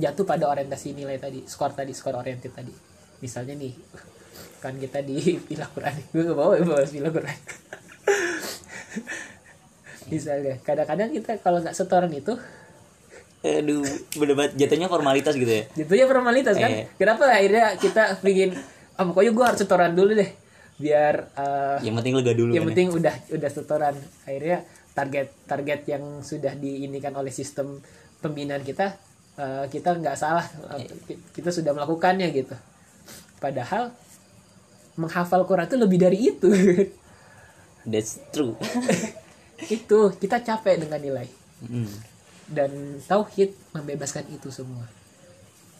[0.00, 2.72] jatuh pada orientasi nilai tadi skor tadi skor oriented tadi.
[3.20, 3.74] Misalnya nih
[4.60, 5.16] kan kita di
[5.48, 7.38] pilah Quran gue gak bawa ya bawa pilah Quran
[10.10, 12.36] misalnya kadang-kadang kita kalau nggak setoran itu
[13.40, 13.80] aduh
[14.36, 14.52] banget.
[14.60, 15.64] Jatuhnya formalitas gitu ya?
[15.72, 16.68] jatuhnya formalitas kan?
[16.68, 16.84] Eh.
[17.00, 18.52] kenapa akhirnya kita bikin
[19.00, 20.30] ah pokoknya gue harus setoran dulu deh
[20.76, 22.70] biar eh, yang penting lega dulu yang kan ya.
[22.72, 23.96] penting udah udah setoran.
[24.28, 27.78] Akhirnya target target yang sudah diinikan oleh sistem
[28.20, 28.96] pembinaan kita
[29.38, 30.44] eh, kita nggak salah
[30.76, 30.90] eh,
[31.34, 32.56] kita sudah melakukannya gitu.
[33.40, 33.94] Padahal
[35.00, 36.50] menghafal Quran itu lebih dari itu.
[37.90, 38.60] That's true.
[39.72, 41.28] Itu kita capek dengan nilai.
[41.60, 41.92] Hmm.
[42.50, 44.88] dan tauhid membebaskan itu semua.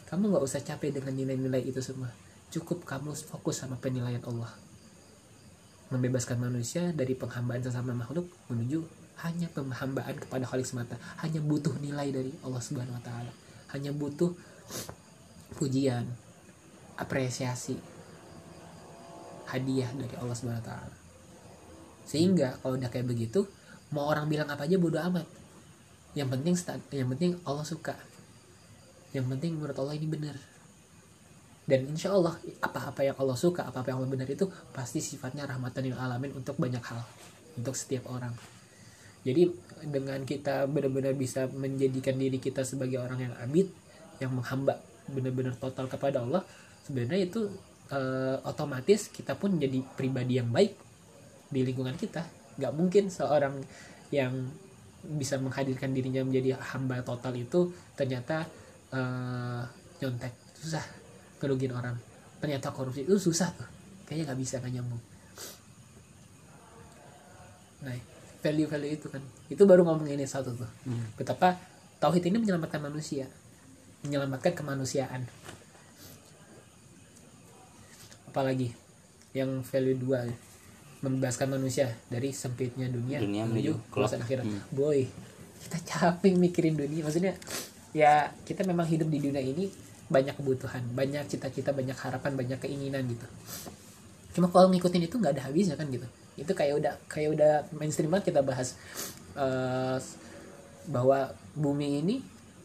[0.06, 2.12] Kamu nggak usah capek dengan nilai-nilai itu semua.
[2.52, 4.54] Cukup kamu fokus sama penilaian Allah.
[5.90, 8.86] Membebaskan manusia dari penghambaan sesama makhluk menuju
[9.20, 10.96] hanya penghambaan kepada Khalik semata.
[11.20, 13.32] Hanya butuh nilai dari Allah Subhanahu Wa Taala.
[13.76, 14.32] Hanya butuh
[15.60, 16.08] pujian
[16.96, 17.76] apresiasi
[19.50, 20.96] hadiah dari Allah Subhanahu Wa Taala.
[22.08, 23.44] Sehingga kalau udah kayak begitu
[23.92, 25.28] mau orang bilang apa aja bodo amat.
[26.16, 26.54] Yang penting
[26.96, 27.94] yang penting Allah suka.
[29.12, 30.36] Yang penting menurut Allah ini benar.
[31.68, 35.86] Dan insya Allah apa-apa yang Allah suka apa-apa yang Allah benar itu pasti sifatnya rahmatan
[35.86, 37.04] lil alamin untuk banyak hal.
[37.54, 38.32] Untuk setiap orang
[39.20, 39.52] jadi
[39.84, 43.68] dengan kita benar-benar bisa menjadikan diri kita sebagai orang yang abid
[44.20, 46.44] yang menghamba benar-benar total kepada Allah
[46.84, 47.50] sebenarnya itu
[47.90, 50.74] eh, otomatis kita pun menjadi pribadi yang baik
[51.50, 52.22] di lingkungan kita.
[52.56, 53.58] Nggak mungkin seorang
[54.14, 54.32] yang
[55.00, 58.46] bisa menghadirkan dirinya menjadi hamba total itu ternyata
[58.94, 59.62] eh,
[60.00, 60.34] nyontek.
[60.56, 60.84] Susah
[61.42, 61.98] ngerugiin orang.
[62.40, 63.68] Ternyata korupsi itu susah tuh.
[64.06, 65.02] Kayaknya nggak bisa nggak nyambung.
[67.80, 67.96] Nah
[68.40, 69.22] value value itu kan.
[69.52, 70.70] Itu baru ngomong ini satu tuh.
[70.88, 71.12] Hmm.
[71.14, 71.56] betapa
[72.00, 73.28] tauhid ini menyelamatkan manusia.
[74.04, 75.28] Menyelamatkan kemanusiaan.
[78.28, 78.72] Apalagi
[79.36, 80.26] yang value dua
[81.00, 84.44] membebaskan manusia dari sempitnya dunia, Dunia menuju keluasan akhirat.
[84.44, 84.60] Hmm.
[84.72, 85.08] boy
[85.60, 87.04] kita capek mikirin dunia.
[87.04, 87.36] Maksudnya
[87.92, 89.68] ya kita memang hidup di dunia ini
[90.10, 93.26] banyak kebutuhan banyak cita-cita banyak harapan banyak keinginan gitu.
[94.34, 96.06] Cuma kalau ngikutin itu nggak ada habisnya kan gitu
[96.38, 98.78] itu kayak udah kayak udah mainstream banget kita bahas
[99.34, 99.98] eh,
[100.88, 102.16] bahwa bumi ini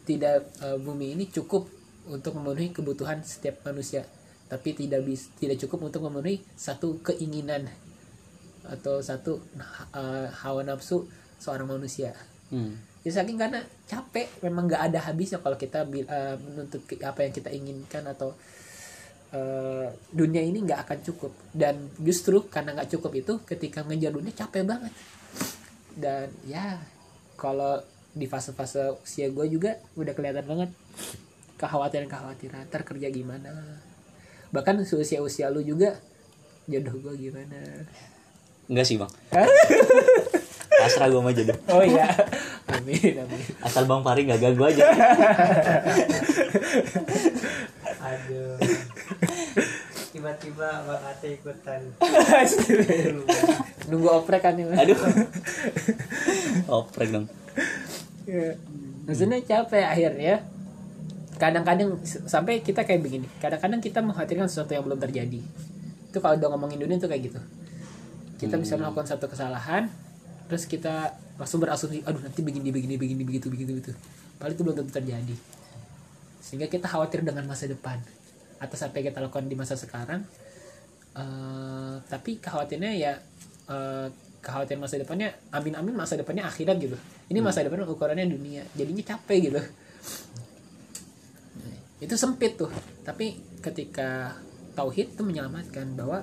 [0.06, 1.66] tidak eh, bumi ini cukup
[2.06, 4.06] untuk memenuhi kebutuhan setiap manusia
[4.46, 7.66] tapi tidak bis tidak cukup untuk memenuhi satu keinginan
[8.66, 9.42] atau satu
[9.94, 11.06] eh, hawa nafsu
[11.38, 12.14] seorang manusia
[12.46, 12.78] Hmm.
[13.02, 13.58] ya saking karena
[13.90, 18.38] capek memang nggak ada habisnya kalau kita eh, menuntut apa yang kita inginkan atau
[19.36, 21.32] eh, dunia ini nggak akan cukup.
[21.52, 24.92] Dan justru karena nggak cukup itu ketika ngejar dunia capek banget.
[25.92, 26.80] Dan ya
[27.36, 27.84] kalau
[28.16, 30.72] di fase-fase usia gue juga udah kelihatan banget
[31.60, 33.52] kekhawatiran-kekhawatiran ntar kerja gimana?
[34.52, 36.00] Bahkan usia-usia lu juga
[36.64, 37.84] jodoh gue gimana?
[38.72, 39.12] Enggak sih bang.
[40.80, 41.58] Pasrah gue sama jodoh.
[41.72, 42.08] Oh iya.
[42.72, 43.40] Amin amin.
[43.64, 44.84] Asal bang Pari nggak ganggu aja.
[48.06, 48.85] Aduh.
[50.26, 51.80] Tiba-tiba Bang Ate ikutan.
[53.94, 54.98] nunggu oprek kan ya aduh.
[56.66, 57.30] Oprek dong.
[58.26, 58.58] Ya.
[59.06, 60.42] maksudnya capek akhirnya
[61.38, 63.30] kadang-kadang sampai kita kayak begini.
[63.38, 65.38] Kadang-kadang kita mengkhawatirkan sesuatu yang belum terjadi.
[66.10, 67.38] Itu kalau udah ngomongin dunia tuh kayak gitu.
[68.42, 69.86] Kita bisa melakukan satu kesalahan
[70.50, 73.92] terus kita langsung berasumsi aduh nanti begini begini begini begitu begitu begitu.
[74.42, 75.36] Padahal itu belum tentu terjadi.
[76.42, 78.02] Sehingga kita khawatir dengan masa depan
[78.56, 80.24] atas apa yang kita lakukan di masa sekarang
[81.16, 83.12] Eh, tapi khawatirnya ya
[83.72, 84.06] eh,
[84.44, 86.96] kekhawatiran masa depannya amin amin masa depannya akhirat gitu.
[87.32, 88.62] Ini masa depan ukurannya dunia.
[88.76, 89.60] Jadinya capek gitu.
[92.04, 92.68] Itu sempit tuh.
[93.00, 94.36] Tapi ketika
[94.76, 96.20] tauhid itu menyelamatkan bahwa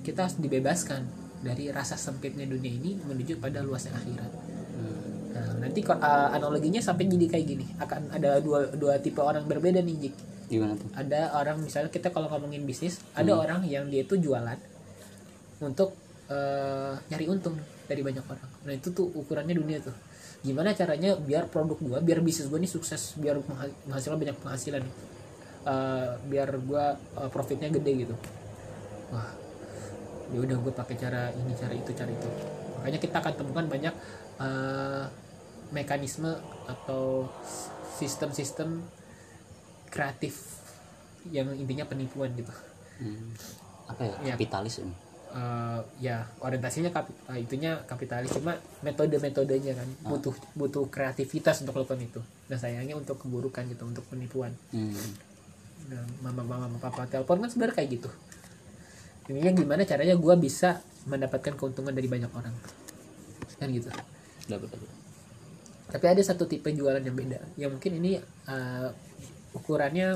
[0.00, 1.04] kita harus dibebaskan
[1.44, 4.32] dari rasa sempitnya dunia ini menuju pada luasnya akhirat.
[5.28, 7.66] Nah, nanti uh, analoginya sampai jadi kayak gini.
[7.76, 10.14] Akan ada dua dua tipe orang berbeda nih Jik
[10.48, 10.88] gimana tuh?
[10.96, 14.56] Ada orang misalnya kita kalau ngomongin bisnis ada orang yang dia itu jualan
[15.60, 15.92] untuk
[16.32, 18.50] eh, nyari untung dari banyak orang.
[18.64, 19.94] Nah itu tuh ukurannya dunia tuh.
[20.40, 24.84] Gimana caranya biar produk gua biar bisnis gua nih sukses biar mengha- menghasilkan banyak penghasilan.
[25.68, 28.14] Eh, biar gua eh, profitnya gede gitu.
[29.12, 29.30] Wah
[30.28, 32.28] ya udah gue pakai cara ini cara itu cara itu.
[32.76, 33.94] Makanya kita akan temukan banyak
[34.40, 35.04] eh,
[35.72, 36.32] mekanisme
[36.68, 37.28] atau
[37.96, 38.84] sistem-sistem
[39.88, 40.58] kreatif
[41.32, 42.52] yang intinya penipuan gitu.
[42.98, 43.30] Hmm.
[43.88, 44.16] apa ya?
[44.20, 44.34] Iya.
[44.36, 44.94] kapitalis ini?
[45.28, 49.88] Eh, ya orientasinya kapi, eh, itunya kapitalis cuma metode-metodenya kan.
[50.08, 52.20] Butuh butuh kreativitas untuk melakukan itu.
[52.48, 54.56] Dan sayangnya untuk keburukan gitu untuk penipuan.
[54.72, 54.96] Hmm.
[55.88, 58.10] nah, mama mama papa telepon kan sebenarnya kayak gitu.
[59.28, 62.52] Ininya gimana caranya gua bisa mendapatkan keuntungan dari banyak orang.
[63.60, 63.92] Kan gitu.
[64.48, 64.90] Dapat, dapat.
[65.88, 67.40] tapi ada satu tipe jualan yang beda.
[67.56, 68.88] Yang mungkin ini uh,
[69.58, 70.14] ukurannya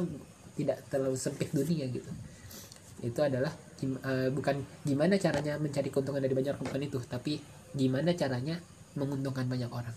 [0.55, 2.09] tidak terlalu sempit dunia gitu.
[3.03, 3.51] Itu adalah
[3.83, 7.43] gim- uh, bukan gimana caranya mencari keuntungan dari banyak orang bukan itu tapi
[7.75, 8.57] gimana caranya
[8.95, 9.97] menguntungkan banyak orang.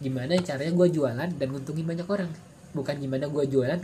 [0.00, 2.30] Gimana caranya gue jualan dan nguntungin banyak orang.
[2.72, 3.80] Bukan gimana gue jualan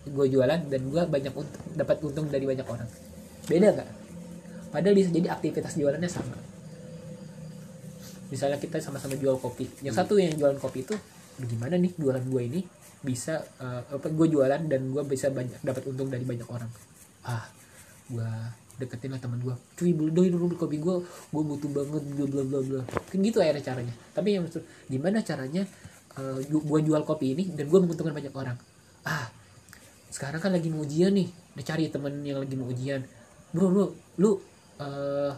[0.00, 2.88] gue jualan dan gue banyak untung dapat untung dari banyak orang.
[3.48, 3.90] Beda nggak?
[4.70, 6.38] Padahal bisa jadi aktivitas jualannya sama.
[8.30, 9.66] Misalnya kita sama-sama jual kopi.
[9.82, 10.94] Yang satu yang jualan kopi itu
[11.40, 12.60] gimana nih jualan gue ini
[13.00, 16.68] bisa eh, apa gue jualan dan gue bisa banyak dapat untung dari banyak orang.
[17.24, 17.48] Ah
[18.10, 18.28] gue
[18.80, 22.42] deketin lah teman gue cuy beli doi dulu kopi gue gue butuh banget bla bla
[22.44, 22.82] bla bla.
[23.08, 23.94] Kan gitu akhirnya caranya.
[24.12, 25.62] Tapi yang maksud gimana caranya
[26.20, 28.56] eh, gue jual kopi ini dan gue menguntungkan banyak orang?
[29.08, 29.32] Ah
[30.12, 31.28] sekarang kan lagi mau ujian nih.
[31.56, 33.00] Udah cari temen yang lagi mau ujian.
[33.56, 33.84] Bro lu
[34.20, 34.30] lu
[34.80, 35.32] eh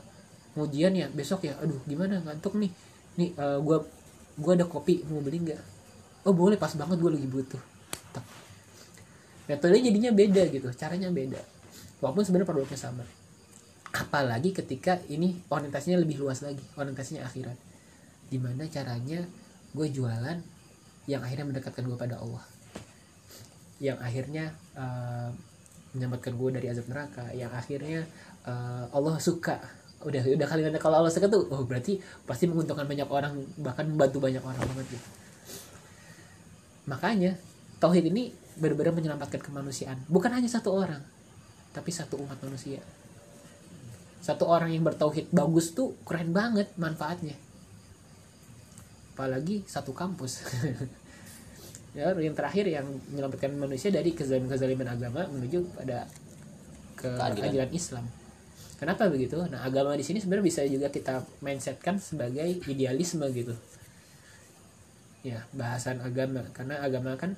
[0.59, 1.07] mau ujian ya?
[1.15, 1.55] Besok ya?
[1.63, 2.19] Aduh gimana?
[2.27, 2.71] Ngantuk nih.
[3.23, 3.87] Nih eh, gua
[4.41, 5.61] gua ada kopi mau beli nggak
[6.23, 7.63] oh boleh pas banget gua lagi butuh.
[8.13, 8.25] Tak.
[9.51, 11.41] metodenya jadinya beda gitu caranya beda.
[11.99, 13.05] Walaupun sebenarnya produknya sama.
[13.93, 17.59] Apalagi ketika ini orientasinya lebih luas lagi orientasinya akhirat.
[18.33, 19.27] Gimana caranya
[19.73, 20.41] gue jualan
[21.11, 22.45] yang akhirnya mendekatkan gue pada Allah.
[23.83, 24.45] Yang akhirnya
[24.79, 25.31] eh,
[25.93, 27.29] menyelamatkan gue dari azab neraka.
[27.35, 28.01] Yang akhirnya
[28.47, 29.61] eh, Allah suka.
[30.03, 34.19] Udah udah kalimatnya kalau Allah suka tuh oh berarti pasti menguntungkan banyak orang bahkan membantu
[34.19, 35.22] banyak orang banget gitu
[36.85, 37.39] makanya
[37.79, 39.99] tauhid ini benar-benar menyelamatkan kemanusiaan.
[40.07, 41.03] Bukan hanya satu orang
[41.73, 42.85] tapi satu umat manusia.
[44.23, 47.35] Satu orang yang bertauhid bagus tuh keren banget manfaatnya.
[49.17, 50.43] Apalagi satu kampus.
[51.93, 56.09] Ya yang terakhir yang menyelamatkan manusia dari kezaliman-kezaliman agama menuju pada
[56.97, 57.37] ke Keadilan.
[57.37, 58.05] keadilan Islam.
[58.81, 59.37] Kenapa begitu?
[59.53, 63.53] Nah agama di sini sebenarnya bisa juga kita mindsetkan sebagai idealisme gitu
[65.23, 66.43] ya bahasan agama.
[66.55, 67.35] Karena agama kan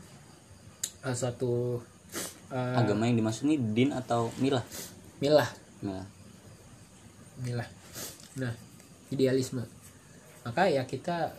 [1.05, 1.81] eh, suatu
[2.53, 4.65] eh, agama yang dimaksud ini din atau milah?
[5.21, 5.49] Milah.
[5.85, 6.07] Milah.
[7.45, 7.69] Inilah
[8.35, 8.53] nah
[9.15, 9.63] idealisme.
[10.43, 11.31] Maka ya kita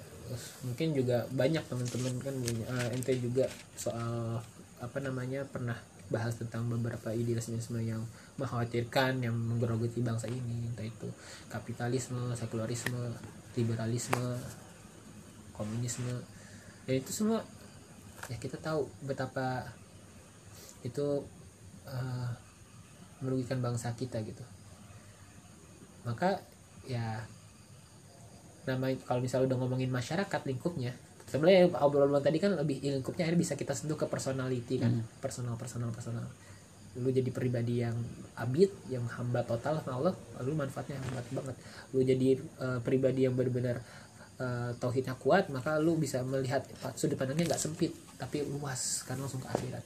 [0.65, 3.45] mungkin juga banyak teman-teman kan punya- eh, ente juga
[3.77, 4.41] soal
[4.81, 5.77] apa namanya pernah
[6.09, 8.05] bahas tentang beberapa idealisme yang
[8.37, 10.69] mengkhawatirkan yang menggerogoti bangsa ini.
[10.69, 11.09] Entah itu
[11.49, 13.13] kapitalisme sekularisme
[13.55, 14.37] liberalisme
[15.55, 16.11] komunisme
[16.85, 17.41] ya itu semua
[18.29, 19.65] ya kita tahu betapa
[20.85, 21.25] itu
[21.89, 22.29] eh,
[23.21, 24.41] merugikan bangsa kita gitu.
[26.05, 26.37] Maka
[26.85, 27.25] ya
[28.65, 30.93] nama kalau misalnya udah ngomongin masyarakat lingkupnya
[31.25, 35.89] sebenarnya obrolan tadi kan lebih lingkupnya akhirnya bisa kita sentuh ke personality kan personal personal
[35.89, 36.25] personal.
[36.95, 37.97] Lu jadi pribadi yang
[38.39, 41.55] abid yang hamba total sama Allah lalu manfaatnya hebat banget.
[41.91, 43.81] Lu jadi eh, pribadi yang benar-benar
[44.39, 46.63] eh, tauhidnya kuat maka lu bisa melihat
[46.95, 49.83] sudut pandangnya nggak sempit tapi luas kan langsung ke akhirat.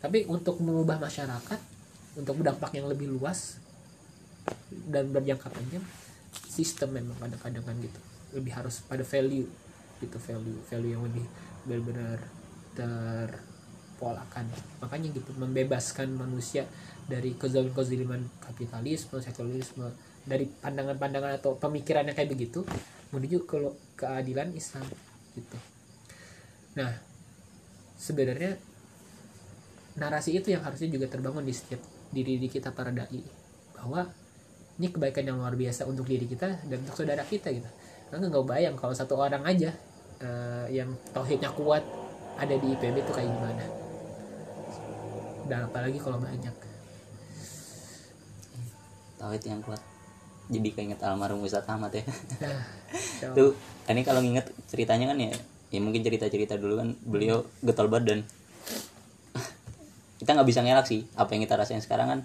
[0.00, 1.60] Tapi untuk mengubah masyarakat
[2.16, 3.60] untuk berdampak yang lebih luas
[4.88, 5.84] dan berjangka panjang
[6.48, 8.00] sistem memang kadang-kadang kan gitu.
[8.36, 9.48] Lebih harus pada value
[10.00, 11.24] gitu value value yang lebih
[11.68, 12.18] benar-benar
[12.72, 14.48] terpolakan.
[14.80, 16.64] Makanya gitu membebaskan manusia
[17.04, 19.88] dari kezaliman-kezaliman kapitalisme sekularisme
[20.24, 22.64] dari pandangan-pandangan atau pemikiran yang kayak begitu
[23.10, 23.56] menuju ke
[23.98, 24.86] keadilan Islam
[25.34, 25.58] gitu.
[26.78, 26.94] Nah
[27.98, 28.56] sebenarnya
[29.98, 31.82] narasi itu yang harusnya juga terbangun di setiap
[32.14, 33.22] diri diri kita para dai
[33.74, 34.06] bahwa
[34.80, 37.68] ini kebaikan yang luar biasa untuk diri kita dan untuk saudara kita gitu.
[38.08, 39.70] Karena nggak bayang kalau satu orang aja
[40.22, 41.84] eh, yang tauhidnya kuat
[42.40, 43.64] ada di IPB itu kayak gimana.
[45.50, 46.54] Dan apalagi kalau banyak.
[49.20, 49.89] Tauhid yang kuat
[50.50, 52.04] jadi keinget almarhum Ustadz Ahmad ya.
[53.20, 53.54] Nah, tuh
[53.86, 55.30] ini kalau nginget ceritanya kan ya
[55.70, 58.26] ya mungkin cerita cerita dulu kan beliau getol badan.
[60.18, 62.20] Kita nggak bisa ngelak sih apa yang kita rasain sekarang kan.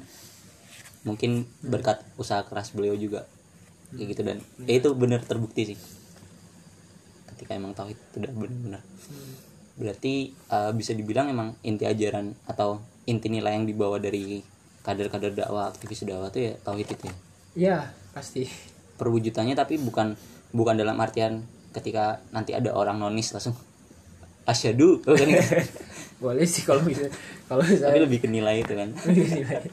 [1.06, 3.30] Mungkin berkat usaha keras beliau juga.
[3.94, 5.78] Kayak gitu dan ya itu benar terbukti sih.
[7.30, 8.82] Ketika emang tauhid itu udah benar-benar
[9.76, 14.40] berarti uh, bisa dibilang emang inti ajaran atau inti nilai yang dibawa dari
[14.88, 17.16] kader-kader dakwah aktivis dakwah itu ya tauhid itu ya?
[17.56, 17.78] Ya
[18.16, 18.48] pasti.
[18.96, 20.16] perwujudannya tapi bukan
[20.56, 21.44] bukan dalam artian
[21.76, 23.52] ketika nanti ada orang nonis langsung
[24.48, 25.04] asyadu.
[25.04, 25.28] Oh, kan?
[26.24, 27.12] Boleh sih kalau bisa
[27.52, 28.96] kalau tapi saya lebih ke nilai itu kan?
[29.04, 29.64] Lebih ke nilai.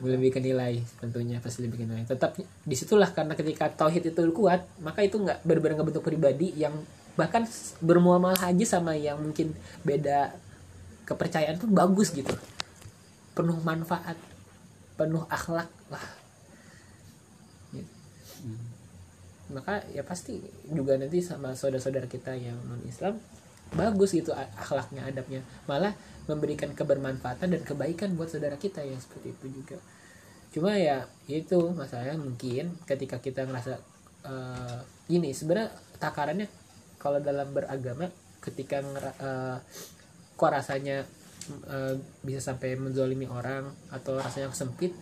[0.00, 2.08] Lebih ke nilai tentunya pasti lebih ke nilai.
[2.08, 6.56] Tetap di situlah karena ketika tauhid itu kuat maka itu nggak benar-benar nggak bentuk pribadi
[6.56, 6.72] yang
[7.20, 7.44] bahkan
[7.84, 9.52] bermuamalah aja sama yang mungkin
[9.84, 10.32] beda
[11.04, 12.32] kepercayaan tuh bagus gitu.
[13.36, 14.16] Penuh manfaat
[14.96, 16.22] penuh akhlak lah
[17.72, 17.88] Gitu.
[19.52, 23.20] Maka ya pasti juga nanti sama saudara-saudara kita yang non Islam
[23.72, 25.96] bagus gitu akhlaknya adabnya malah
[26.28, 29.78] memberikan kebermanfaatan dan kebaikan buat saudara kita yang seperti itu juga
[30.52, 33.80] cuma ya itu masalahnya mungkin ketika kita ngerasa
[34.28, 36.48] eh, gini sebenarnya takarannya
[37.00, 38.12] kalau dalam beragama
[38.44, 39.56] ketika eh,
[40.36, 41.08] kok rasanya
[41.72, 44.92] eh, bisa sampai menzolimi orang atau rasanya sempit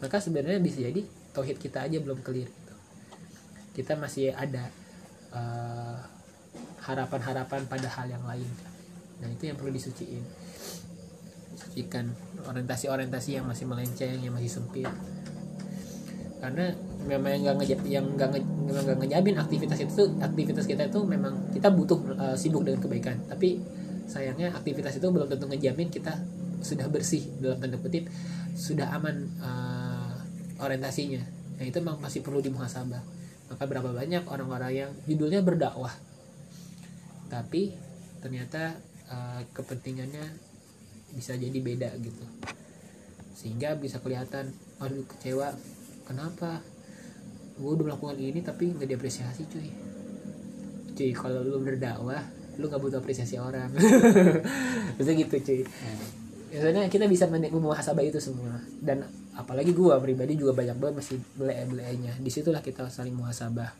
[0.00, 1.00] maka sebenarnya bisa jadi
[1.34, 2.48] tauhid kita aja belum clear.
[3.74, 4.70] Kita masih ada
[5.34, 5.98] eh,
[6.86, 8.46] harapan-harapan pada hal yang lain.
[9.18, 10.22] Nah itu yang perlu disuciin.
[11.58, 12.06] Disucikan
[12.46, 14.86] orientasi-orientasi yang masih melenceng yang masih sempit.
[16.38, 16.70] Karena
[17.08, 21.34] memang yang nggak ngejab yang nggak nge, nggak ngejamin aktivitas itu aktivitas kita itu memang
[21.50, 23.16] kita butuh eh, sibuk dengan kebaikan.
[23.26, 23.58] Tapi
[24.06, 26.14] sayangnya aktivitas itu belum tentu ngejamin kita
[26.64, 28.06] sudah bersih dalam tanda kutip
[28.54, 30.14] sudah aman eh,
[30.62, 31.24] orientasinya.
[31.58, 35.92] Nah itu memang masih perlu dimuhasabah maka berapa banyak orang-orang yang judulnya berdakwah.
[37.28, 37.76] Tapi
[38.24, 38.78] ternyata
[39.08, 40.24] eh, kepentingannya
[41.14, 42.24] bisa jadi beda gitu.
[43.36, 45.52] Sehingga bisa kelihatan aduh kecewa
[46.08, 46.64] kenapa?
[47.54, 49.68] Gue udah melakukan ini tapi nggak diapresiasi cuy.
[50.94, 52.22] Cuy kalau lu berdakwah
[52.58, 53.70] lu nggak butuh apresiasi orang.
[54.98, 55.62] Bisa gitu cuy.
[56.54, 58.62] Biasanya kita bisa men- memuhasabah itu semua.
[58.78, 59.02] Dan
[59.34, 63.74] apalagi gua pribadi juga banyak banget masih bele belenya di situlah kita saling muhasabah.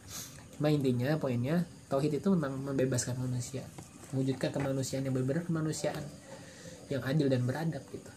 [0.55, 3.67] Cuma intinya poinnya tauhid itu memang membebaskan manusia.
[4.15, 6.03] Mewujudkan kemanusiaan yang benar kemanusiaan.
[6.87, 8.13] Yang adil dan beradab gitu.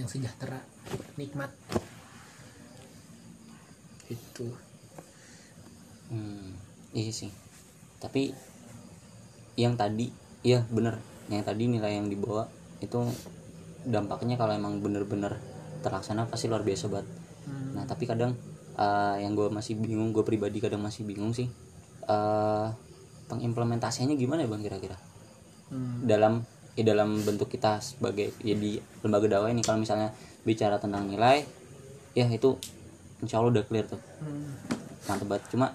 [0.00, 0.64] Yang sejahtera
[1.20, 1.52] nikmat.
[4.08, 4.48] Itu.
[6.08, 6.56] Hmm,
[6.96, 7.28] iya sih.
[8.00, 8.32] Tapi
[9.60, 10.08] yang tadi,
[10.40, 10.96] iya bener.
[11.28, 12.48] Yang tadi nilai yang dibawa
[12.80, 13.04] itu
[13.84, 15.36] dampaknya kalau emang bener-bener
[15.84, 17.06] terlaksana pasti luar biasa banget.
[17.46, 17.78] Hmm.
[17.78, 18.34] Nah tapi kadang
[18.78, 21.48] eh, yang gue masih bingung, gue pribadi kadang masih bingung sih.
[22.08, 22.68] eh
[23.28, 24.96] pengimplementasinya gimana ya bang kira-kira?
[25.68, 26.00] Hmm.
[26.08, 26.40] Dalam
[26.72, 30.14] ya dalam bentuk kita sebagai ya di lembaga dakwah ini kalau misalnya
[30.48, 31.44] bicara tentang nilai,
[32.16, 32.56] ya itu
[33.20, 34.54] insya Allah udah clear tuh Hmm.
[35.06, 35.74] mantep banget cuma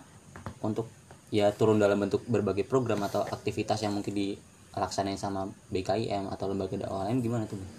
[0.63, 0.87] untuk
[1.31, 6.75] ya turun dalam bentuk berbagai program atau aktivitas yang mungkin dilaksanain sama BKIM atau lembaga
[6.79, 7.71] dakwah lain gimana tuh Bang?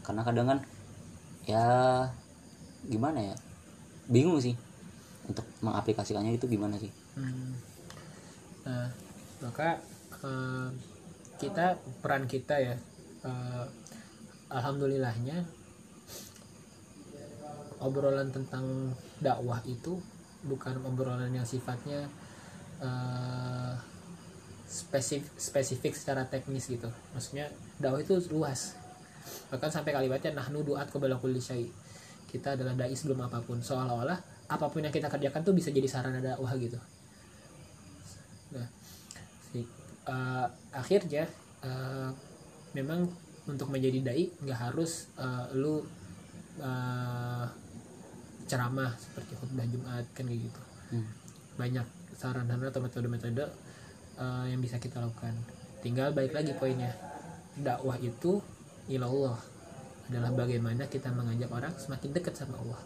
[0.00, 0.58] karena kadang kan
[1.50, 2.06] ya
[2.86, 3.36] gimana ya
[4.06, 4.54] bingung sih
[5.26, 7.52] untuk mengaplikasikannya itu gimana sih Hmm.
[8.64, 8.88] Nah,
[9.42, 9.76] maka
[10.22, 10.68] eh,
[11.40, 12.74] kita peran kita ya,
[13.26, 13.64] eh,
[14.50, 15.42] alhamdulillahnya
[17.80, 20.00] obrolan tentang dakwah itu
[20.44, 22.06] bukan obrolan yang sifatnya
[22.80, 23.74] eh,
[24.70, 26.88] spesifik spesifik secara teknis gitu.
[27.12, 27.50] Maksudnya
[27.82, 28.79] dakwah itu luas.
[29.50, 31.66] Bahkan sampai kalimatnya nahnu duat qabla kulli syai.
[32.30, 33.58] Kita adalah dai sebelum apa pun.
[33.58, 34.18] Seolah-olah
[34.50, 36.78] apa pun yang kita kerjakan tuh bisa jadi sarana dakwah gitu.
[38.50, 38.66] Nah,
[39.50, 41.26] si, eh, akhirnya
[41.62, 42.10] eh,
[42.74, 43.06] memang
[43.46, 45.82] untuk menjadi dai nggak harus eh, lu
[46.58, 47.46] eh,
[48.50, 50.62] ceramah seperti khutbah Jumat kan kayak gitu.
[50.90, 51.06] Hmm.
[51.54, 51.86] Banyak
[52.18, 53.46] saran atau metode-metode
[54.18, 55.34] eh, yang bisa kita lakukan.
[55.80, 56.90] Tinggal balik lagi poinnya.
[57.54, 58.42] Dakwah itu
[58.90, 59.38] ilallah
[60.10, 62.80] adalah bagaimana kita mengajak orang semakin dekat sama Allah.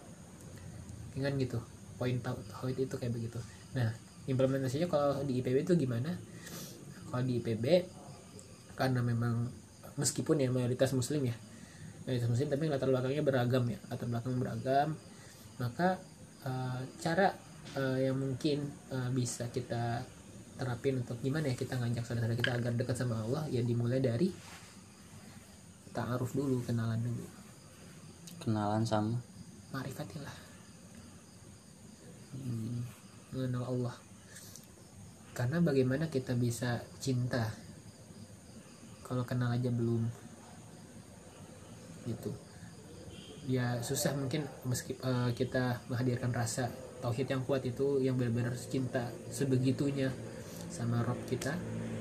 [1.17, 1.57] Kan gitu.
[1.97, 3.41] Poin tau- tauhid itu kayak begitu.
[3.73, 3.89] Nah,
[4.29, 6.13] implementasinya kalau di IPB itu gimana
[7.13, 7.65] kalau di IPB
[8.75, 9.47] karena memang
[10.01, 11.37] meskipun ya mayoritas muslim ya
[12.09, 14.89] mayoritas muslim tapi latar belakangnya beragam ya latar belakang beragam
[15.61, 16.01] maka
[16.43, 17.31] eh, cara
[17.79, 20.03] eh, yang mungkin eh, bisa kita
[20.55, 24.31] terapin untuk gimana ya kita ngajak saudara kita agar dekat sama Allah ya dimulai dari
[25.95, 27.25] ta'aruf dulu kenalan dulu.
[28.43, 29.17] Kenalan sama?
[29.71, 30.45] Ma'rifatillah
[33.35, 33.97] mengenal Allah.
[35.35, 37.51] Karena bagaimana kita bisa cinta
[39.03, 40.07] kalau kenal aja belum?
[42.07, 42.31] Gitu.
[43.51, 46.71] Ya susah mungkin meski eh, kita menghadirkan rasa
[47.03, 50.09] tauhid yang kuat itu yang benar-benar cinta sebegitunya
[50.73, 51.53] sama Rob kita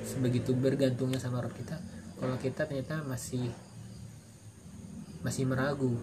[0.08, 1.76] sebegitu bergantungnya sama Rob kita.
[2.22, 3.52] Kalau kita ternyata masih
[5.24, 5.96] masih meragu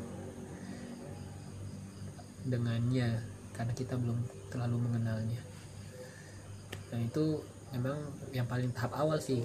[2.49, 3.21] dengannya
[3.53, 4.16] karena kita belum
[4.49, 5.41] terlalu mengenalnya.
[6.91, 8.01] Nah itu memang
[8.33, 9.45] yang paling tahap awal sih.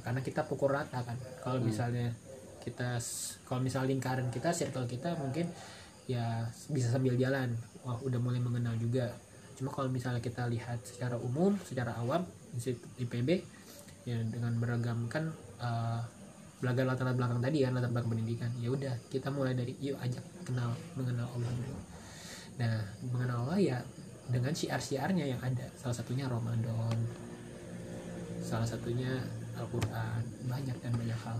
[0.00, 1.18] Karena kita pukul rata kan.
[1.42, 1.66] Kalau Hmm.
[1.66, 2.14] misalnya
[2.62, 2.96] kita
[3.42, 5.50] kalau misal lingkaran kita circle kita mungkin
[6.06, 7.58] ya bisa sambil jalan.
[7.82, 9.10] Wah udah mulai mengenal juga.
[9.58, 12.22] Cuma kalau misalnya kita lihat secara umum secara awam
[12.54, 13.42] di IPB
[14.08, 15.28] ya dengan beragamkan
[15.60, 16.00] uh,
[16.60, 18.50] belajar latar belakang tadi kan latar belakang pendidikan.
[18.60, 21.76] Ya udah kita mulai dari yuk ajak kenal mengenal Allah dulu.
[22.60, 22.74] Nah
[23.10, 23.78] mengenal Allah ya
[24.28, 25.66] dengan syiar-syiarnya yang ada.
[25.74, 27.00] Salah satunya Ramadan
[28.40, 29.20] salah satunya
[29.54, 31.38] Al-Quran banyak dan banyak hal.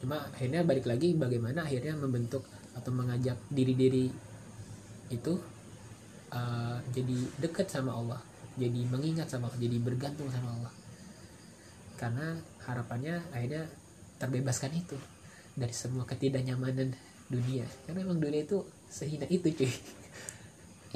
[0.00, 4.08] Cuma akhirnya balik lagi bagaimana akhirnya membentuk atau mengajak diri-diri
[5.10, 5.34] itu
[6.30, 8.20] uh, jadi dekat sama Allah
[8.54, 10.72] jadi mengingat sama Allah jadi bergantung sama Allah.
[11.98, 12.38] Karena
[12.68, 13.64] harapannya akhirnya
[14.20, 14.96] terbebaskan itu
[15.56, 16.92] dari semua ketidaknyamanan
[17.30, 17.64] dunia.
[17.86, 19.70] Karena memang dunia itu sehina itu cuy.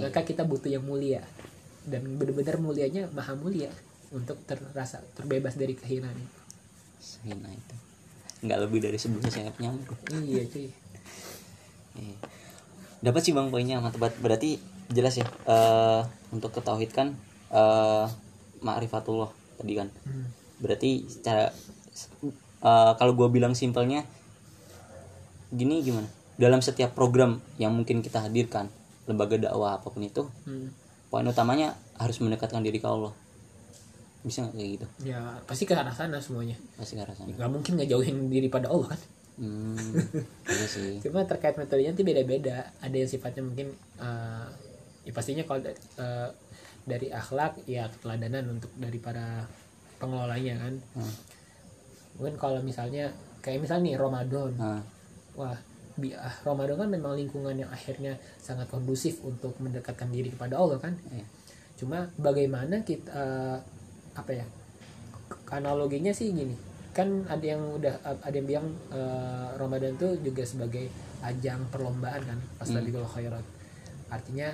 [0.03, 1.23] Maka kita butuh yang mulia.
[1.85, 3.71] Dan benar-benar mulianya maha mulia
[4.11, 6.41] untuk terasa terbebas dari kehinaan itu.
[6.99, 7.77] Sehina itu.
[8.45, 10.69] Nggak lebih dari sebelumnya sayap nyamuk iya cuy.
[11.95, 12.17] Iya.
[13.07, 14.59] dapat sih bang poinnya amat tepat berarti
[14.91, 16.03] jelas ya eh
[16.35, 17.15] untuk ketauhid kan
[17.55, 18.07] eh
[18.65, 19.89] ma'rifatullah tadi kan.
[20.05, 20.44] Hmm.
[20.59, 21.51] Berarti secara
[22.65, 24.05] eh, kalau gue bilang simpelnya
[25.51, 26.09] gini gimana?
[26.35, 28.67] Dalam setiap program yang mungkin kita hadirkan
[29.07, 30.73] lembaga dakwah apa pun itu Hmm.
[31.13, 33.15] poin utamanya harus mendekatkan diri ke Allah.
[34.27, 34.87] Bisa nggak kayak gitu?
[35.15, 36.59] Ya pasti ke arah sana semuanya.
[36.75, 37.31] Pasti ke arah sana.
[37.31, 39.01] Nggak mungkin ngejauhin diri pada Allah kan?
[39.39, 39.95] Hmm,
[40.49, 40.99] iya sih.
[41.05, 42.73] Cuma terkait metodenya nanti beda-beda.
[42.83, 44.47] Ada yang sifatnya mungkin eh,
[45.07, 46.29] ya pastinya kalau eh,
[46.85, 49.47] dari akhlak ya keteladanan untuk dari para
[49.97, 51.15] pengelolanya kan Hmm.
[52.15, 54.81] mungkin kalau misalnya kayak misalnya nih Ramadan nah,
[55.35, 55.57] wah
[55.95, 60.79] bi- ah, Ramadan kan memang lingkungan yang akhirnya sangat kondusif untuk mendekatkan diri kepada Allah
[60.79, 61.27] kan Iya.
[61.75, 63.59] cuma bagaimana kita eh,
[64.15, 64.47] apa ya
[65.51, 66.55] analoginya sih gini
[66.95, 67.91] kan ada yang udah
[68.23, 70.87] ada yang bilang eh, Ramadan tuh juga sebagai
[71.21, 72.79] ajang perlombaan kan pas Hmm.
[72.79, 73.45] tadi kalau khairat
[74.09, 74.49] artinya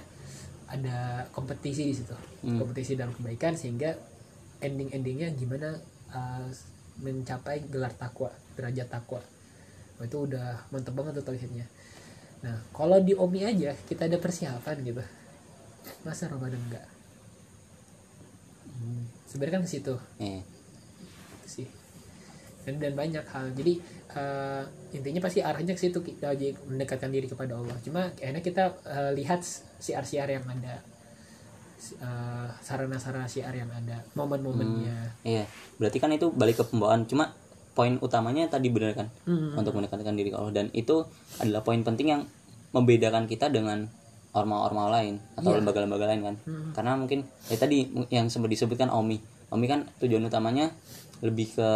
[0.66, 2.56] ada kompetisi di situ Hmm.
[2.56, 3.92] kompetisi dalam kebaikan sehingga
[4.60, 5.76] ending endingnya gimana
[6.12, 6.48] eh,
[7.00, 9.20] mencapai gelar takwa derajat takwa.
[10.00, 11.68] Itu udah mantep banget tuh tauhidnya
[12.40, 15.02] nah kalau di Omi aja kita ada persiapan gitu.
[16.04, 16.86] Masa Ramadan enggak?
[18.64, 19.94] Hmm, sebenarnya kan ke situ.
[21.36, 21.68] Itu sih.
[22.64, 23.52] Dan, dan banyak hal.
[23.52, 23.80] Jadi
[24.16, 24.62] eh,
[24.96, 26.32] intinya pasti arahnya ke situ kita
[26.64, 27.76] mendekatkan diri kepada Allah.
[27.84, 29.44] Cuma enak kita eh, lihat
[29.76, 30.80] siar-siar yang ada
[31.80, 35.48] Eh, sarana-sarana siar yang ada momen-momennya Iya,
[35.80, 37.08] berarti kan itu balik ke pembawaan.
[37.08, 37.32] Cuma
[37.72, 39.56] poin utamanya tadi benar kan Hmm.
[39.56, 41.08] untuk mendekatkan diri ke Allah dan itu
[41.38, 42.22] adalah poin penting yang
[42.70, 43.88] membedakan kita dengan
[44.30, 45.58] orma-orma lain atau Iya.
[45.58, 46.36] lembaga-lembaga lain kan.
[46.44, 46.70] Hmm.
[46.70, 49.16] Karena mungkin ya tadi yang sempat disebutkan OMI.
[49.48, 50.68] OMI kan tujuan utamanya
[51.20, 51.68] lebih ke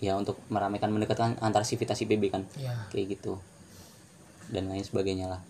[0.00, 2.42] ya untuk meramaikan mendekatkan antar sivitas IPB kan.
[2.56, 3.36] ya Kayak gitu.
[4.48, 5.40] Dan lain sebagainya lah.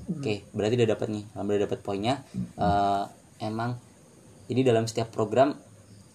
[0.00, 0.18] Hmm.
[0.18, 1.24] Oke, berarti udah dapat nih.
[1.36, 2.14] Alhamdulillah dapat poinnya.
[2.56, 3.02] Eh,
[3.38, 3.78] emang
[4.46, 5.54] ini dalam setiap program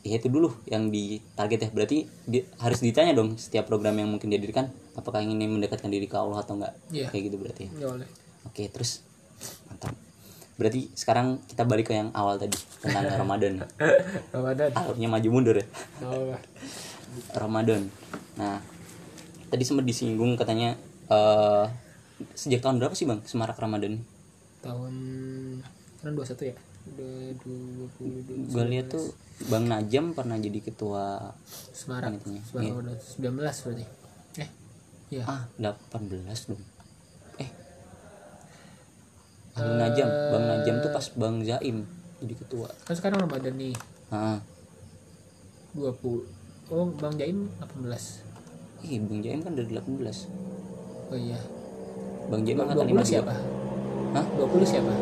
[0.04, 1.70] ya itu dulu yang ditarget ya.
[1.72, 6.16] Berarti di- harus ditanya dong setiap program yang mungkin dihadirkan apakah ingin mendekatkan diri ke
[6.16, 6.74] Allah atau enggak.
[6.90, 7.08] Iya.
[7.08, 7.64] Kayak gitu berarti.
[7.72, 7.88] ya.
[7.88, 8.10] boleh
[8.44, 9.00] Oke, terus
[9.66, 9.96] mantap.
[10.54, 13.64] Berarti sekarang kita balik ke yang awal tadi tentang Ramadan.
[14.30, 15.66] Ramadan Alurnya maju mundur ya.
[17.34, 17.88] Ramadan.
[18.36, 18.60] Nah,
[19.48, 20.76] tadi sempat disinggung katanya
[21.08, 21.66] eh
[22.34, 24.00] sejak tahun berapa sih Bang Semarak Ramadan?
[24.64, 24.94] tahun
[26.00, 29.16] kan 21 ya Udah 20 gue lihat tuh
[29.48, 31.32] Bang Najam pernah jadi ketua
[31.72, 33.86] Semarang Intinya, Semarang udah 19 berarti.
[34.40, 34.50] Eh
[35.10, 35.24] iya.
[35.24, 36.64] Ah 18 dong.
[37.40, 37.50] Eh.
[39.56, 41.88] Bang Najam Bang Najam tuh pas Bang Zaim
[42.20, 42.68] jadi ketua.
[42.84, 43.76] Kan sekarang Ramadan nih.
[44.12, 44.44] Ah
[45.74, 49.84] 20 oh Bang Jaim 18 ih Bang Zaim kan dari 18
[51.10, 51.40] oh iya.
[52.30, 53.34] Bang Zaim angkatan 20 52 siapa
[54.14, 54.26] Hah?
[54.38, 54.94] 20 siapa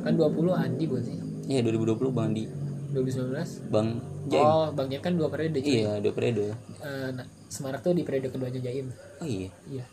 [0.00, 2.44] kan 20 Andi bukan sih Iya 2020 Bang Di
[2.90, 3.88] 2019 Bang
[4.26, 4.44] Jaim.
[4.44, 5.58] oh Bang Jaim kan dua periode.
[5.58, 6.52] Iya dua periode.
[6.78, 8.88] Eh, nah, Semarak tuh di periode keduanya Jaim
[9.18, 9.48] Oh iya.
[9.66, 9.84] iya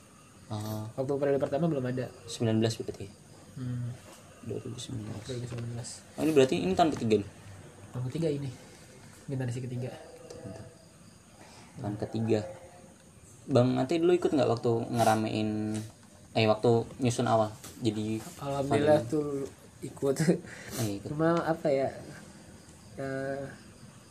[0.46, 3.08] Ah, waktu periode pertama belum ada 19 berarti.
[3.56, 3.88] hmm,
[4.46, 5.02] 2019.
[5.26, 5.74] 2019
[6.14, 7.30] Oh ini berarti ini tahun ketiga nih.
[7.92, 8.50] tahun ketiga ini
[9.26, 9.90] generasi ketiga
[11.76, 12.40] Tahun ketiga.
[13.46, 15.50] Bang nanti dulu ikut nggak waktu ngeramein
[16.32, 17.48] eh waktu nyusun awal
[17.80, 19.48] jadi alhamdulillah tuh
[19.84, 20.16] ikut.
[20.80, 21.12] Eh, ikut.
[21.12, 21.90] cuma apa ya
[23.00, 23.44] eh,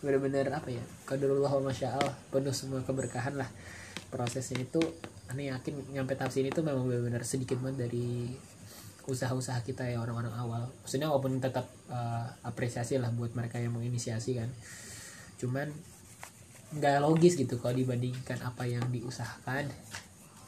[0.04, 3.48] bener-bener apa ya kaderullah wa masya Allah penuh semua keberkahan lah.
[4.12, 4.80] Prosesnya itu
[5.32, 8.36] aneh yakin nyampe tahap sini tuh memang benar-benar sedikit banget dari
[9.04, 10.62] usaha-usaha kita ya orang-orang awal.
[10.84, 14.50] Maksudnya walaupun tetap eh, apresiasi lah buat mereka yang menginisiasi kan.
[15.40, 15.72] Cuman
[16.74, 19.70] nggak logis gitu kalau dibandingkan apa yang diusahakan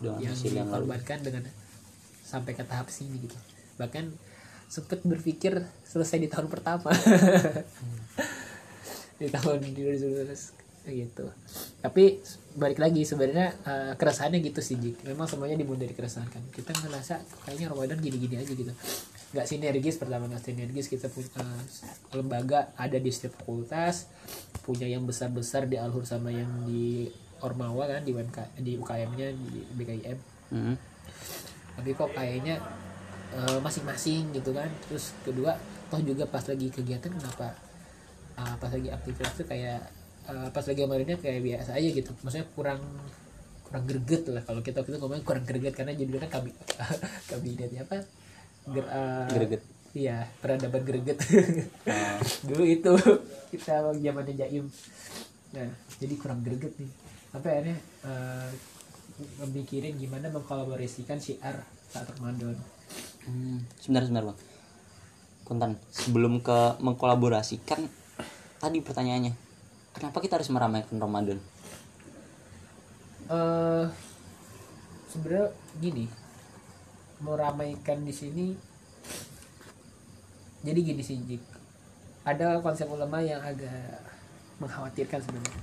[0.02, 0.90] dengan yang hasil yang lalu.
[0.90, 1.44] dikorbankan dengan
[2.26, 3.36] sampai ke tahap sini gitu.
[3.78, 4.10] Bahkan
[4.66, 6.90] sempet berpikir selesai di tahun pertama.
[9.16, 10.28] Di tahun 2019
[10.86, 11.26] gitu.
[11.80, 12.20] Tapi
[12.52, 16.44] balik lagi sebenarnya eh, keresahannya gitu sih Jik memang semuanya dimulai dari keresahan kan.
[16.52, 18.70] Kita ngerasa kayaknya Ramadan gini-gini aja gitu.
[19.32, 21.62] Nggak sinergis pertama nggak sinergis kita punya eh,
[22.12, 24.12] lembaga ada di setiap fakultas
[24.68, 27.08] punya yang besar-besar di Alhur sama yang di
[27.40, 30.78] Ormawa kan di UMK di UKM-nya di BKIM Hmm.
[31.74, 32.62] tapi kok kayaknya
[33.37, 34.68] eh, masing-masing gitu kan.
[34.89, 35.55] Terus kedua
[35.87, 37.55] toh juga pas lagi kegiatan kenapa
[38.37, 39.80] ah, pas lagi aktivitas tuh kayak
[40.28, 42.11] eh, pas lagi kemarinnya kayak biasa aja gitu.
[42.24, 42.80] Maksudnya kurang
[43.66, 46.51] kurang greget lah kalau kita waktu itu ngomongnya kurang greget karena judulnya kan kabi
[47.30, 47.97] kabinetnya apa?
[48.66, 49.62] Ger, eh, Greget.
[49.95, 51.18] iya peradaban greget.
[51.87, 52.18] Ah,
[52.49, 52.93] dulu itu
[53.55, 54.66] kita zamannya jaim.
[55.55, 56.91] Nah jadi kurang greget nih.
[57.30, 58.49] Sampai akhirnya eh,
[59.49, 62.59] mikirin gimana mengkolaborasikan syiar saat Ramadan
[63.26, 63.58] hmm.
[63.78, 64.38] Sebentar sebentar bang.
[65.46, 67.86] Kontan sebelum ke mengkolaborasikan
[68.58, 69.34] tadi pertanyaannya
[69.94, 71.38] kenapa kita harus meramaikan Ramadan?
[73.26, 73.84] eh
[75.10, 75.50] sebenarnya
[75.82, 76.06] gini
[77.18, 78.46] meramaikan di sini
[80.62, 81.42] jadi gini sih Jik.
[82.22, 84.02] ada konsep ulama yang agak
[84.62, 85.62] mengkhawatirkan sebenarnya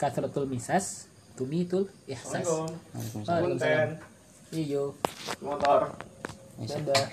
[0.00, 3.20] kasratul misas tumitul ihsas Assalamualaikum.
[3.28, 4.11] Waalaikumsalam.
[4.52, 4.92] Iyo
[5.40, 5.96] Motor.
[6.60, 7.02] Dadah.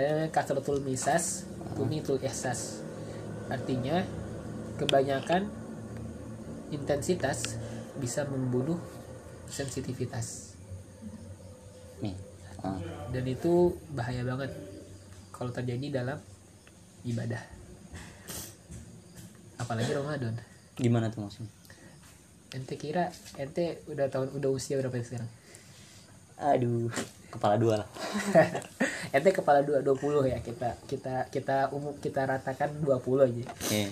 [0.00, 1.44] Ada kasratul misas,
[1.76, 2.80] tumitul ihsas.
[3.52, 4.00] Artinya
[4.80, 5.52] kebanyakan
[6.72, 7.60] intensitas
[8.00, 8.80] bisa membunuh
[9.52, 10.56] sensitivitas.
[12.00, 12.16] Nih.
[12.64, 12.80] Ah,
[13.12, 14.48] Dan itu bahaya banget
[15.28, 16.16] kalau terjadi dalam
[17.04, 17.44] ibadah.
[19.60, 20.40] Apalagi Ramadan.
[20.80, 21.59] gimana tuh maksudnya?
[22.50, 25.30] Ente kira ente udah tahun udah usia berapa sekarang?
[26.40, 26.88] Aduh,
[27.28, 27.88] kepala dua lah.
[29.16, 33.44] ente kepala dua 20 ya kita kita kita umum kita ratakan 20 aja.
[33.68, 33.90] Iya.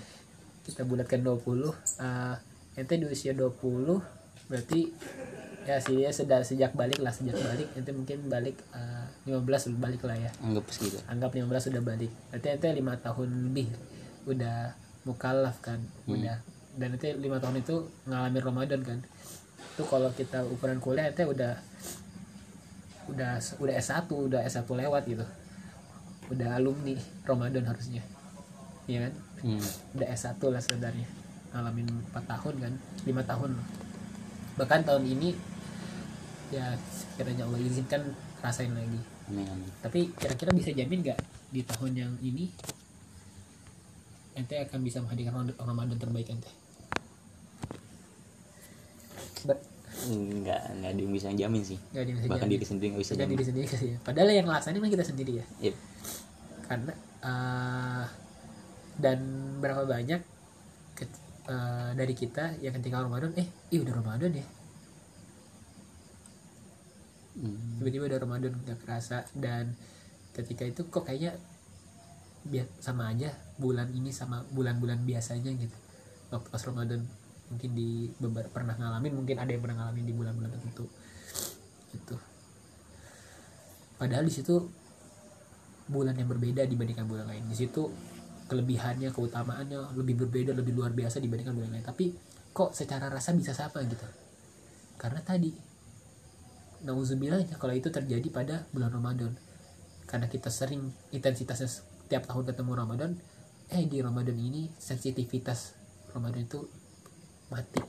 [0.62, 2.36] kita bulatkan 20 uh,
[2.74, 3.56] ente di usia 20
[4.46, 4.92] berarti
[5.64, 9.80] ya sih ya sudah sejak balik lah sejak balik ente mungkin balik uh, 15 udah
[9.80, 11.00] balik lah ya Anggap segitu.
[11.04, 13.68] anggap 15 sudah balik berarti ente lima tahun lebih
[14.24, 16.36] udah mukallaf kan udah
[16.78, 18.98] dan ente lima tahun itu ngalamin Ramadan kan.
[19.74, 21.58] Itu kalau kita ukuran kuliah ente udah
[23.10, 25.26] udah udah S1 udah S1 lewat gitu.
[26.30, 26.94] Udah alumni
[27.26, 28.00] Ramadan harusnya.
[28.86, 29.12] Iya kan?
[29.42, 29.62] Hmm.
[29.98, 31.08] udah S1 lah sebenarnya.
[31.50, 32.72] Ngalamin 4 tahun kan.
[33.04, 33.50] 5 tahun.
[34.56, 35.34] Bahkan tahun ini
[36.48, 38.02] ya sekiranya Allah izinkan
[38.40, 39.18] rasain lagi.
[39.28, 39.68] Amin, amin.
[39.84, 41.20] tapi kira-kira bisa jamin nggak
[41.52, 42.48] di tahun yang ini
[44.32, 46.48] ente akan bisa menghadirkan Ramadan- terbaik ente
[50.00, 51.78] Enggak, enggak ada yang bisa jamin sih.
[51.90, 52.54] nggak ada yang bisa Bahkan jamin.
[52.54, 53.30] diri sendiri nggak bisa jamin.
[53.30, 55.74] diri sendiri sih padahal yang ngelaksanain mah kita sendiri ya Yep.
[56.64, 58.04] karena eh,
[58.96, 59.18] dan
[59.58, 60.20] berapa banyak
[60.94, 64.46] ket- eh, dari kita yang ketika Ramadan eh ih udah Ramadan ya
[67.34, 67.78] Hmm.
[67.78, 69.70] tiba-tiba udah Ramadan nggak kerasa dan
[70.32, 71.38] ketika itu kok kayaknya
[72.44, 75.78] biar sama aja bulan ini sama bulan-bulan biasanya gitu
[76.28, 77.06] waktu pas Ramadan
[77.48, 80.84] mungkin di beberapa pernah ngalamin mungkin ada yang pernah ngalamin di bulan-bulan tertentu.
[81.92, 82.16] Gitu.
[83.96, 84.54] Padahal di situ
[85.88, 87.44] bulan yang berbeda dibandingkan bulan lain.
[87.48, 87.88] Di situ
[88.48, 91.84] kelebihannya keutamaannya lebih berbeda lebih luar biasa dibandingkan bulan lain.
[91.84, 92.12] Tapi
[92.52, 94.04] kok secara rasa bisa sama gitu?
[95.00, 95.68] Karena tadi
[96.78, 99.34] Nauzubillah kalau itu terjadi pada bulan Ramadan.
[100.06, 103.10] Karena kita sering intensitasnya setiap tahun ketemu Ramadan
[103.68, 105.76] eh di Ramadan ini sensitivitas
[106.16, 106.64] Ramadan itu
[107.48, 107.82] mati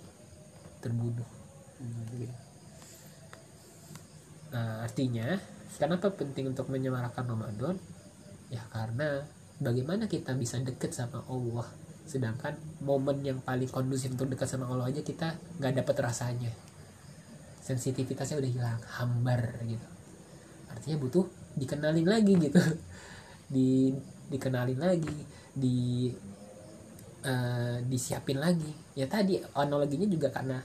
[0.80, 1.28] terbunuh.
[4.50, 5.38] Nah, artinya
[5.78, 7.76] kenapa penting untuk menyemarakan Ramadan?
[8.50, 9.24] Ya karena
[9.62, 11.68] bagaimana kita bisa deket sama Allah
[12.10, 16.50] sedangkan momen yang paling kondusif untuk dekat sama Allah aja kita nggak dapet rasanya.
[17.62, 19.88] Sensitivitasnya udah hilang hambar gitu.
[20.74, 22.58] Artinya butuh dikenalin lagi gitu.
[23.54, 23.94] Di
[24.30, 25.26] dikenalin lagi
[25.58, 26.10] di
[27.24, 28.72] eh, disiapin lagi.
[28.96, 30.60] Ya tadi analoginya juga karena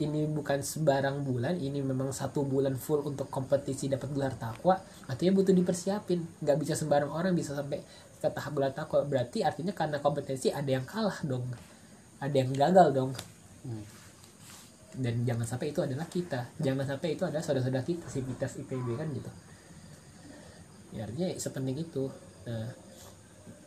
[0.00, 5.32] ini bukan sembarang bulan ini memang satu bulan full untuk kompetisi dapat gelar takwa artinya
[5.36, 6.20] butuh dipersiapin.
[6.42, 7.80] Nggak bisa sembarang orang bisa sampai
[8.18, 9.04] ke tahap gelar takwa.
[9.04, 11.44] Berarti artinya karena kompetisi ada yang kalah dong.
[12.22, 13.12] Ada yang gagal dong.
[13.62, 13.86] Hmm.
[14.92, 16.52] dan jangan sampai itu adalah kita.
[16.60, 19.30] Jangan sampai itu adalah saudara-saudara kita sivitas IPB kan gitu.
[20.92, 22.12] Ya artinya sepenting itu.
[22.44, 22.68] Nah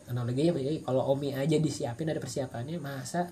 [0.06, 0.54] analoginya
[0.86, 3.26] kalau Omi aja disiapin ada persiapannya masa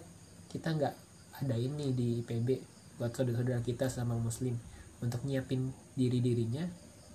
[0.50, 0.94] kita nggak
[1.42, 2.48] ada ini di IPB
[2.98, 4.54] buat saudara-saudara kita sama muslim
[5.02, 6.62] untuk nyiapin diri dirinya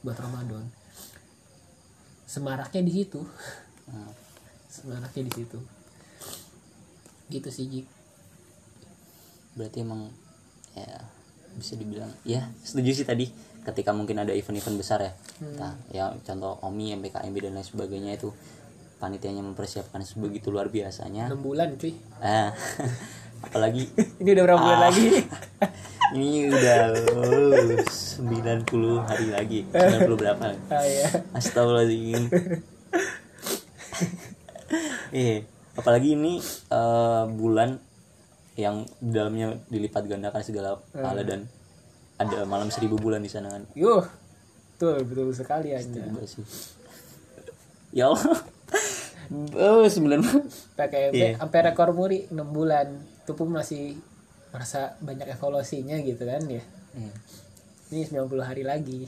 [0.03, 0.67] buat Ramadan?
[2.27, 3.21] Semaraknya di situ.
[3.89, 4.13] Hmm.
[4.69, 5.59] semaraknya di situ.
[7.31, 7.87] Gitu sih Jik.
[9.57, 10.07] berarti emang
[10.77, 11.03] ya
[11.57, 13.27] bisa dibilang ya setuju sih tadi
[13.65, 15.11] ketika mungkin ada event-event besar ya.
[15.57, 18.29] Nah ya contoh OMI MPKMB dan lain sebagainya itu
[18.99, 22.51] panitianya mempersiapkan sebegitu luar biasanya enam bulan cuy ah
[23.47, 23.87] apalagi
[24.21, 24.83] ini udah berapa bulan Ah.
[24.91, 25.05] lagi
[26.15, 26.81] ini udah
[27.15, 31.07] oh, 90 hari lagi 90 berapa ah, ya.
[31.31, 32.23] Astagfirullahaladzim
[35.09, 35.41] Iya,
[35.73, 36.37] apalagi ini
[36.69, 37.81] eh, bulan
[38.53, 41.49] yang dalamnya dilipat gandakan segala pahala dan
[42.19, 43.63] ada malam seribu bulan di sana kan.
[43.73, 44.05] Yuh,
[44.75, 46.03] betul betul sekali aja.
[47.89, 48.37] Ya Allah.
[49.29, 50.19] Oh, sembilan
[50.73, 51.37] PKMB Iya.
[51.37, 52.87] sampai rekor muri 6 bulan.
[53.21, 53.93] Itu pun masih
[54.49, 56.63] merasa banyak evaluasinya gitu kan ya.
[56.97, 57.11] Iya.
[57.89, 59.05] Ini 90 hari lagi.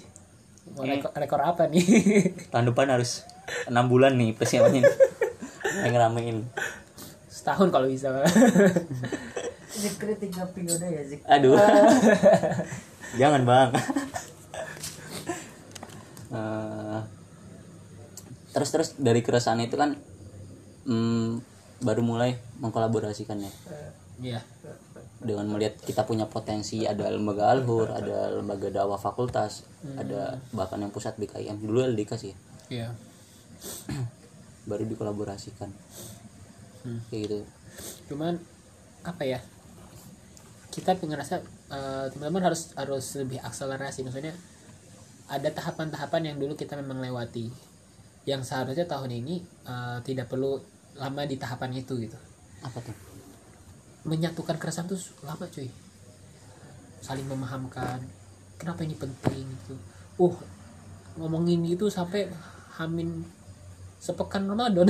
[0.77, 0.93] Mau Eh.
[0.95, 1.81] rekor, rekor apa nih?
[2.53, 3.25] Tahun depan harus
[3.65, 4.85] enam bulan nih persiapannya.
[5.81, 6.37] Yang ngeramein.
[7.25, 8.13] Setahun kalau bisa.
[9.71, 11.57] Kritik ngapain udah ya Zik Aduh.
[13.15, 13.69] Jangan bang.
[16.31, 16.99] Eh,
[18.51, 19.95] terus terus dari keresahan itu kan
[20.83, 21.29] mm,
[21.81, 23.51] baru mulai mengkolaborasikannya
[24.21, 24.37] Iya.
[25.17, 29.65] dengan melihat kita punya potensi ada lembaga alhur ada lembaga dakwah fakultas
[29.97, 32.33] ada bahkan yang pusat BKIM dulu LDK sih
[32.69, 32.93] Iya.
[34.69, 35.69] baru dikolaborasikan
[36.81, 36.97] Hmm.
[37.13, 37.37] kayak gitu
[38.09, 38.41] Cuman
[39.05, 39.37] apa ya?
[40.73, 44.33] Kita ngerasa eh, teman-teman harus harus lebih akselerasi maksudnya
[45.29, 47.53] ada tahapan-tahapan yang dulu kita memang lewati
[48.25, 50.61] yang seharusnya tahun ini eh, tidak perlu
[50.97, 52.17] lama di tahapan itu gitu.
[52.61, 52.95] Apa tuh?
[54.05, 55.69] Menyatukan keresahan tuh lama cuy.
[57.01, 58.01] Saling memahamkan.
[58.61, 59.73] Kenapa ini penting gitu.
[60.21, 60.35] Uh
[61.17, 62.31] ngomongin itu sampai
[62.77, 63.25] hamin
[63.99, 64.87] sepekan Ramadan.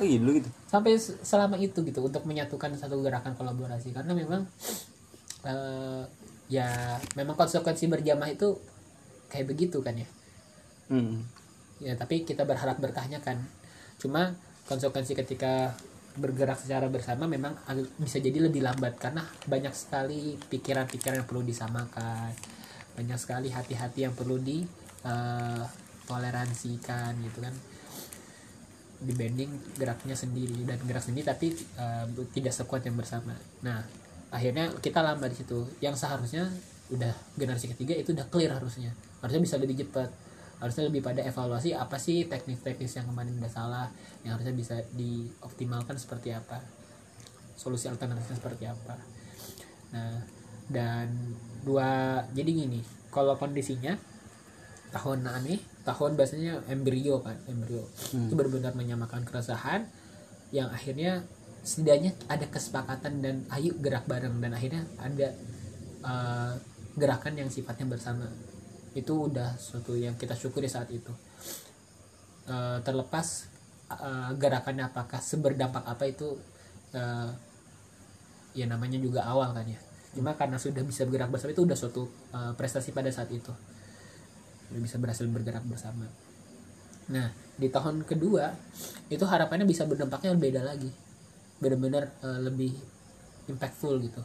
[0.00, 0.48] Oh iya dulu gitu.
[0.72, 3.92] Sampai se- selama itu gitu untuk menyatukan satu gerakan kolaborasi.
[3.92, 4.40] Karena memang
[5.44, 6.02] eh,
[6.48, 8.56] ya memang konsekuensi berjamaah itu
[9.28, 10.08] kayak begitu kan ya.
[10.88, 11.24] Hmm.
[11.82, 13.42] Ya tapi kita berharap berkahnya kan.
[13.98, 14.30] Cuma
[14.70, 15.74] konsekuensi ketika
[16.12, 17.56] bergerak secara bersama memang
[17.96, 22.30] bisa jadi lebih lambat karena banyak sekali pikiran-pikiran yang perlu disamakan.
[22.94, 24.62] Banyak sekali hati-hati yang perlu di
[25.02, 25.64] eh,
[26.06, 27.54] toleransikan gitu kan.
[29.02, 31.50] Dibanding geraknya sendiri dan gerak sendiri tapi
[32.14, 33.34] bu- tidak sekuat yang bersama.
[33.66, 33.82] Nah
[34.30, 35.66] akhirnya kita lambat di situ.
[35.82, 36.46] Yang seharusnya
[36.92, 38.94] udah generasi ketiga itu udah clear harusnya.
[39.24, 40.12] Harusnya bisa lebih cepat
[40.62, 43.88] harusnya lebih pada evaluasi apa sih teknis-teknis yang kemarin udah salah
[44.22, 46.62] yang harusnya bisa dioptimalkan seperti apa
[47.58, 48.94] solusi alternatifnya seperti apa.
[49.90, 50.22] Nah
[50.70, 51.10] dan
[51.66, 52.78] dua jadi gini
[53.10, 53.98] kalau kondisinya
[54.94, 57.82] tahun aneh tahun biasanya embrio kan embrio.
[58.14, 59.90] Itu benar-benar menyamakan keresahan
[60.54, 61.26] yang akhirnya
[61.66, 65.28] setidaknya ada kesepakatan dan ayo gerak bareng dan akhirnya ada
[66.06, 66.52] eh,
[66.94, 68.30] gerakan yang sifatnya bersama
[68.92, 71.12] itu udah suatu yang kita syukuri saat itu.
[72.48, 73.48] Eh, terlepas
[73.92, 76.36] eh, gerakannya apakah seberdampak apa itu
[76.92, 77.30] eh,
[78.52, 79.80] ya namanya juga awal kan ya.
[80.12, 82.02] Cuma karena sudah bisa bergerak bersama itu udah suatu
[82.36, 83.52] eh, prestasi pada saat itu.
[84.72, 86.04] Udah bisa berhasil bergerak bersama.
[87.12, 88.52] Nah di tahun kedua
[89.12, 90.90] itu harapannya bisa berdampaknya beda lagi.
[91.60, 92.72] Benar-benar eh, lebih
[93.48, 94.22] impactful gitu.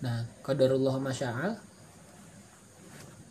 [0.00, 1.69] Nah qadarullah masya'al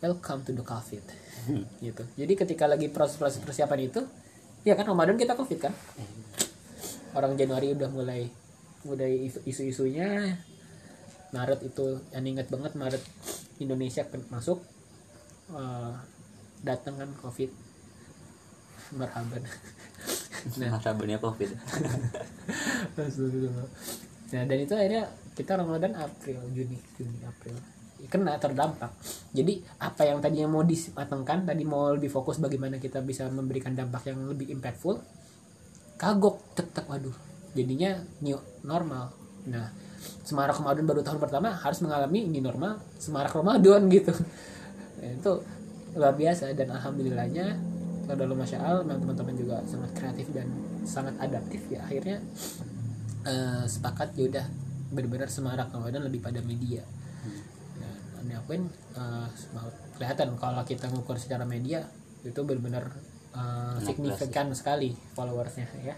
[0.00, 1.04] welcome to the covid.
[1.84, 2.02] Gitu.
[2.16, 4.00] Jadi ketika lagi proses-proses persiapan itu
[4.64, 5.72] ya kan Ramadan kita covid kan?
[7.16, 8.28] Orang Januari udah mulai
[8.84, 10.36] mulai isu- isu-isunya.
[11.30, 13.02] Maret itu yang inget banget Maret
[13.62, 14.02] Indonesia
[14.34, 14.60] masuk
[15.54, 15.94] eh,
[16.64, 17.52] datang kan covid.
[18.90, 19.46] Marhaban
[20.58, 20.76] nah.
[20.76, 21.50] Marhabannya covid.
[24.30, 27.58] Nah dan itu akhirnya kita Ramadan April Juni Juni April
[28.08, 28.94] kena terdampak.
[29.34, 34.08] Jadi apa yang tadinya mau dimatangkan tadi mau lebih fokus bagaimana kita bisa memberikan dampak
[34.08, 34.96] yang lebih impactful
[36.00, 37.12] kagok tetap waduh
[37.52, 39.12] jadinya new normal.
[39.50, 39.68] Nah
[40.00, 44.14] Semarak Ramadan baru tahun pertama harus mengalami ini normal Semarak Ramadan gitu.
[45.00, 45.32] Nah, itu
[45.96, 47.58] luar biasa dan alhamdulillahnya
[48.10, 50.50] kalau masya Allah teman-teman juga sangat kreatif dan
[50.82, 52.18] sangat adaptif ya akhirnya
[53.22, 54.46] eh, sepakat ya udah
[54.90, 56.82] benar-benar semarak Ramadan lebih pada media
[58.24, 58.64] ini akuin
[58.96, 61.84] eh, semua- kelihatan kalau kita ngukur secara media
[62.24, 62.88] itu benar-benar
[63.30, 65.94] Naik signifikan sekali followersnya ya.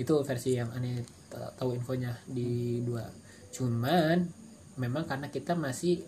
[0.00, 3.04] Itu versi yang aneh tahu infonya di dua.
[3.52, 4.24] Cuman
[4.80, 6.02] memang karena kita masih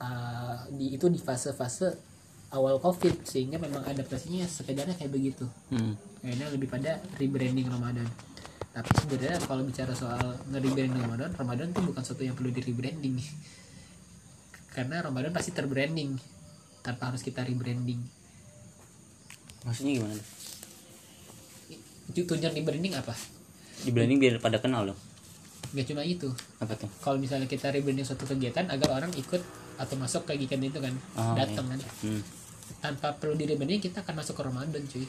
[0.00, 1.92] eh, di itu di fase-fase
[2.54, 5.44] awal covid sehingga memang adaptasinya sekedarnya kayak begitu.
[5.72, 5.98] Hmm.
[6.22, 8.06] kayaknya lebih pada rebranding Ramadan.
[8.76, 13.16] Tapi sebenarnya kalau bicara soal nge-rebranding Ramadan Ramadan itu bukan sesuatu yang perlu di rebranding
[14.76, 16.20] karena Ramadan pasti terbranding
[16.84, 17.98] tanpa harus kita rebranding.
[19.64, 20.20] Maksudnya gimana
[22.06, 23.12] itu tujuan rebranding apa?
[23.82, 25.00] Di branding biar pada kenal dong.
[25.74, 26.30] Nggak cuma itu.
[26.62, 26.88] Apa tuh?
[27.02, 29.42] Kalau misalnya kita rebranding suatu kegiatan agar orang ikut
[29.76, 31.80] atau masuk ke kegiatan itu kan Oh, datang kan.
[32.04, 32.22] Hmm.
[32.82, 35.06] tanpa perlu di rebranding kita akan masuk ke Ramadan cuy.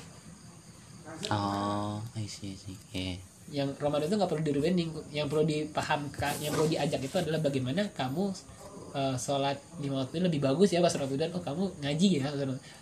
[1.33, 2.77] Oh I see, I see.
[2.93, 3.17] Yeah.
[3.47, 4.89] yang Ramadan itu nggak perlu di rebranding.
[5.13, 8.33] Yang perlu dipahamkan yang perlu diajak itu adalah bagaimana kamu
[8.97, 11.29] eh, sholat lima waktu lebih bagus ya pas Ramadan.
[11.37, 12.25] Oh kamu ngaji ya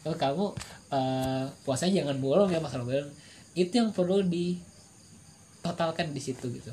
[0.08, 0.46] oh kamu
[0.96, 3.12] eh, puasanya jangan bolong ya pas Ramadan.
[3.52, 6.72] Itu yang perlu ditotalkan di situ gitu.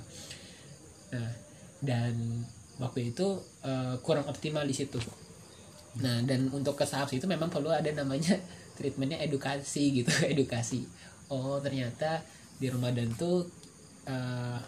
[1.10, 1.30] Nah
[1.82, 2.14] dan
[2.78, 5.02] waktu itu eh, kurang optimal di situ.
[5.98, 8.38] Nah dan untuk ke tahap itu memang perlu ada namanya
[8.78, 10.12] treatmentnya edukasi gitu.
[10.32, 10.86] Edukasi.
[11.26, 12.22] Oh ternyata
[12.62, 13.42] di Ramadan tuh
[14.06, 14.58] eh,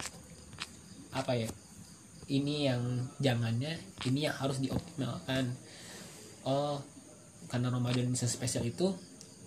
[1.15, 1.47] apa ya
[2.25, 2.81] ini yang
[3.21, 3.77] jangannya
[4.09, 5.53] ini yang harus dioptimalkan.
[6.45, 6.81] Oh
[7.45, 8.89] karena Ramadan bisa spesial itu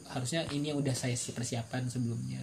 [0.07, 2.43] harusnya ini yang udah saya persiapan sebelumnya.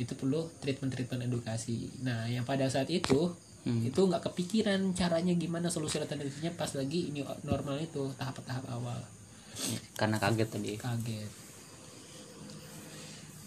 [0.00, 1.92] Itu perlu treatment treatment edukasi.
[2.00, 3.32] Nah yang pada saat itu
[3.64, 3.80] Hmm.
[3.80, 9.00] itu nggak kepikiran caranya gimana solusi alternatifnya pas lagi ini normal itu tahap-tahap awal.
[9.56, 10.72] Ya, karena kaget tadi.
[10.76, 11.30] Kaget.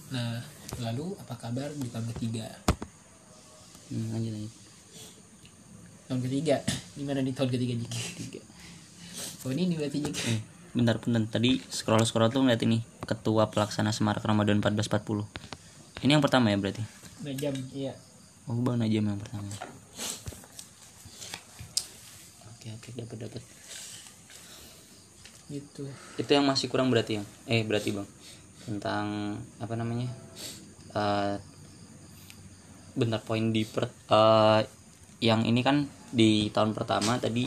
[0.09, 0.41] Nah
[0.81, 2.49] lalu apa kabar di tahun ketiga?
[3.93, 4.66] Hmm, lanjut lanjut
[6.07, 6.63] tahun ketiga.
[6.95, 8.41] Gimana nih tahun ketiga Jiki tiga
[9.47, 10.39] oh ini nih berarti Jiki eh,
[10.75, 11.39] bentar bentar.
[11.39, 16.57] Tadi scroll scroll tuh ngeliat ini ketua pelaksana semarak ramadan 1440 ini yang pertama ya
[16.59, 16.83] berarti?
[17.25, 17.93] Najam iya.
[18.45, 19.49] Oh bang Najam yang pertama.
[22.53, 23.43] Oke oke dapat dapat
[25.47, 25.87] gitu.
[26.19, 27.23] Itu yang masih kurang berarti ya?
[27.47, 28.07] Eh berarti bang.
[28.67, 30.11] Tentang apa namanya?
[30.93, 31.39] Eh
[32.97, 34.61] bentar poin di per, eh,
[35.17, 37.43] yang ini kan di tahun pertama tadi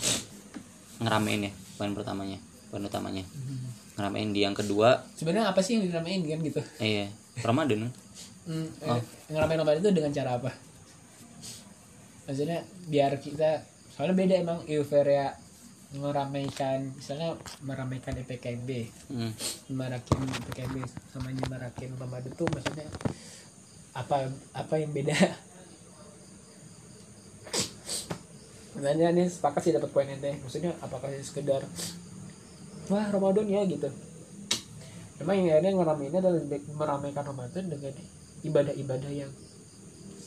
[1.01, 3.27] ngeramein ya poin pertamanya poin utamanya.
[3.99, 5.03] Ngeramein di yang kedua.
[5.19, 6.63] Sebenarnya apa sih yang dinamain kan gitu?
[6.79, 7.11] Iya,
[7.43, 7.91] Ramadan.
[8.47, 10.51] Hmm, eh, ngeramein Ramadan itu dengan cara apa?
[12.31, 15.35] Maksudnya biar kita soalnya beda emang euforia
[15.91, 17.35] meramaikan misalnya
[17.67, 19.33] meramaikan EPKB hmm.
[19.75, 22.87] marakin PKB sama marakin Ramadan tuh maksudnya
[23.99, 25.19] apa apa yang beda
[28.81, 30.41] sebenarnya ini sepakat sih dapat poin ente.
[30.41, 31.61] Maksudnya apakah sekedar
[32.89, 33.93] wah Ramadan ya gitu.
[35.21, 37.93] Memang yang akhirnya ngeraminnya adalah lebih meramaikan Ramadan dengan
[38.41, 39.29] ibadah-ibadah yang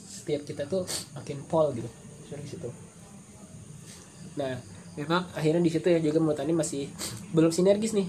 [0.05, 0.85] setiap kita tuh
[1.17, 1.89] makin pol gitu.
[2.29, 2.69] Dari situ.
[4.37, 4.53] Nah
[4.93, 6.93] memang akhirnya di situ yang juga menurut Ani masih
[7.33, 8.05] belum sinergis nih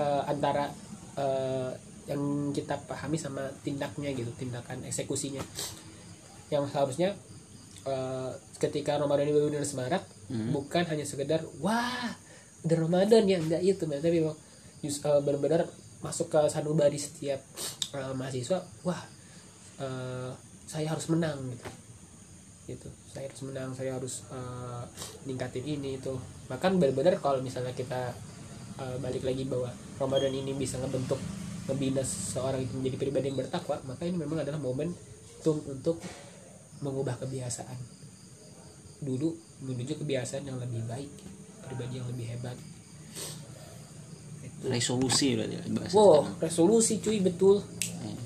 [0.00, 0.72] eh, antara
[1.20, 1.70] eh,
[2.08, 5.44] yang kita pahami sama tindaknya gitu tindakan eksekusinya.
[6.48, 7.12] Yang seharusnya
[7.86, 10.50] eh, ketika Ramadan ini benar-benar semarak Hmm.
[10.50, 12.10] bukan hanya sekedar wah
[12.66, 13.38] udah Ramadan ya.
[13.38, 14.34] Enggak itu tapi memang
[14.82, 15.70] eh, benar-benar
[16.02, 17.38] masuk ke sanubari setiap
[17.94, 19.02] eh, mahasiswa wah
[19.78, 20.30] eh,
[20.66, 21.68] saya harus menang gitu.
[22.66, 22.88] Gitu.
[23.14, 24.82] Saya harus menang saya harus eh,
[25.30, 26.18] ningkatin ini itu.
[26.50, 28.10] Bahkan benar-benar kalau misalnya kita
[28.82, 29.70] eh, balik lagi bahwa
[30.02, 31.22] Ramadan ini bisa ngebentuk
[31.66, 34.94] ngebina seorang itu menjadi pribadi yang bertakwa maka ini memang adalah momen
[35.42, 35.98] untuk
[36.80, 37.78] mengubah kebiasaan.
[39.00, 39.28] Dulu
[39.64, 41.10] menuju kebiasaan yang lebih baik
[41.66, 42.56] pribadi yang lebih hebat.
[44.66, 46.40] Resolusi berarti bahasa wow sekarang.
[46.42, 47.56] resolusi cuy betul.
[48.02, 48.16] Eh,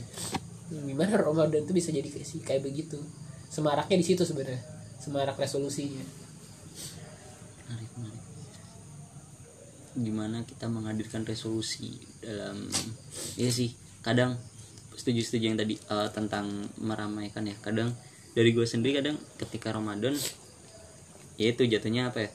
[0.87, 3.01] gimana Ramadan tuh bisa jadi kayak begitu?
[3.51, 4.63] Semaraknya di situ sebenarnya
[5.01, 6.05] semarak resolusinya.
[7.67, 8.25] Menarik, menarik.
[9.91, 12.71] gimana kita menghadirkan resolusi dalam
[13.35, 13.75] ya sih
[14.07, 14.39] kadang
[14.95, 16.47] setuju setuju yang tadi eh, tentang
[16.79, 17.91] meramaikan ya kadang
[18.31, 20.15] dari gue sendiri kadang ketika Ramadan
[21.41, 22.31] ya itu jatuhnya apa ya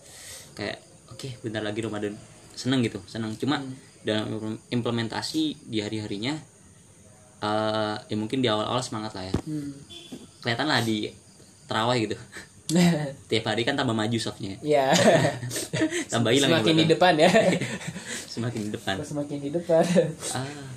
[0.55, 0.77] kayak
[1.13, 2.13] oke bentar lagi Ramadan.
[2.55, 3.35] Seneng gitu seneng.
[3.35, 3.61] Cuma
[4.05, 6.35] dalam impl- implementasi di hari harinya
[7.43, 9.35] eh ya mungkin di awal awal semangat lah ya.
[9.45, 9.75] Hmm.
[10.41, 11.09] kelihatan lah di
[11.67, 12.17] terawih gitu.
[13.29, 14.57] Tiap hari kan tambah maju softnya.
[14.65, 14.89] Ya
[16.09, 17.29] tambah hilang semakin di depan ya.
[18.29, 18.95] Semakin di depan.
[19.03, 19.83] Semakin di depan.
[20.33, 20.69] Ah.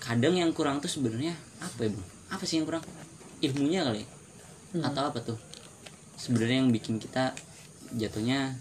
[0.00, 1.32] Kadang yang kurang tuh sebenarnya
[1.64, 2.82] apa ya bro apa sih yang kurang
[3.40, 4.02] ilmunya kali.
[4.78, 5.38] Atau apa tuh?
[6.14, 7.34] Sebenarnya yang bikin kita
[7.94, 8.54] jatuhnya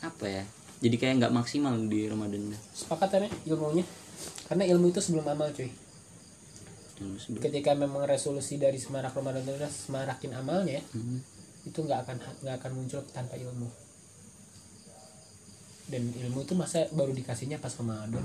[0.00, 0.44] apa ya?
[0.80, 2.56] Jadi kayak nggak maksimal di Ramadan.
[2.72, 3.84] Sepakat ya ilmunya.
[4.48, 5.68] Karena ilmu itu sebelum amal cuy.
[7.00, 11.20] Ilmu sebelum- ketika memang resolusi dari semarak Ramadan itu semarakin amalnya Hmm.
[11.64, 13.68] itu nggak akan nggak akan muncul tanpa ilmu.
[15.90, 18.24] Dan ilmu itu masa baru dikasihnya pas Ramadan.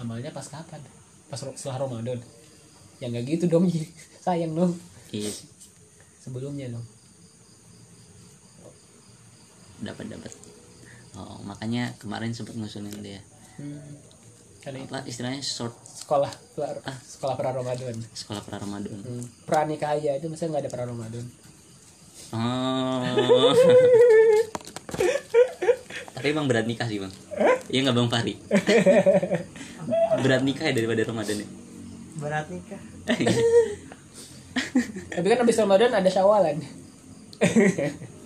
[0.00, 0.80] Amalnya pas kapan?
[1.28, 2.18] Pas setelah Ramadan
[2.98, 3.70] ya nggak gitu dong
[4.24, 4.74] sayang dong.
[5.14, 5.46] Iya sih.
[6.22, 6.84] Sebelumnya dong.
[9.80, 10.32] Dapat dapat.
[11.14, 13.22] Oh makanya kemarin sempat ngusulin dia.
[13.58, 13.80] Hmm.
[14.68, 15.40] itu apa istilahnya?
[15.40, 17.96] Short sekolah pra- sekolah pra Ramadan.
[18.12, 19.00] Sekolah pra Ramadan.
[19.00, 19.24] Hmm.
[19.48, 21.24] pranikah aja itu masa nggak ada pra Ramadan.
[22.34, 23.54] Oh.
[26.18, 27.14] Tapi emang berat nikah sih bang.
[27.70, 28.34] Iya nggak bang Fahri?
[30.24, 31.48] Berat nikah ya daripada Ramadan ya
[32.18, 32.82] berat nikah
[35.14, 36.58] tapi kan habis Ramadan ada syawalan.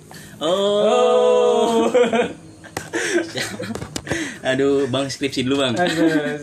[0.42, 1.86] Oh.
[4.50, 5.78] Aduh bang skripsi dulu bang.
[5.78, 6.42] Aduh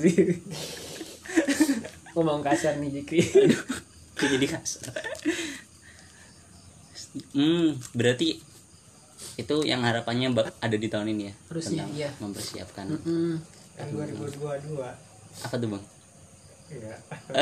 [2.16, 3.28] ngomong kasar nih Jikri.
[4.16, 4.95] Kok jadi kasar.
[7.36, 8.39] Hmm berarti
[9.36, 10.32] itu yang harapannya
[10.64, 11.34] ada di tahun ini ya?
[11.52, 12.10] Harusnya, iya.
[12.24, 12.88] mempersiapkan.
[12.88, 13.36] Mm-mm.
[13.76, 14.80] kan 2022
[15.43, 15.84] apa tuh bang
[16.74, 16.95] iya.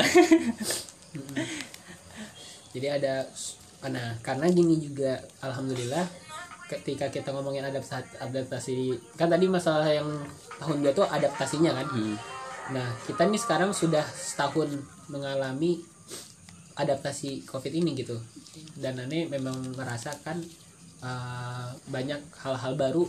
[2.74, 3.24] Jadi ada
[3.78, 6.02] nah karena gini juga alhamdulillah
[6.66, 10.10] ketika kita ngomongin adaptasi adaptasi kan tadi masalah yang
[10.58, 11.86] tahun dia tuh adaptasinya kan?
[11.86, 12.18] Hmm.
[12.68, 14.68] nah kita nih sekarang sudah setahun
[15.08, 15.80] mengalami
[16.78, 18.14] adaptasi covid ini gitu.
[18.78, 20.38] Dan aneh memang merasakan
[21.02, 23.04] uh, banyak hal-hal baru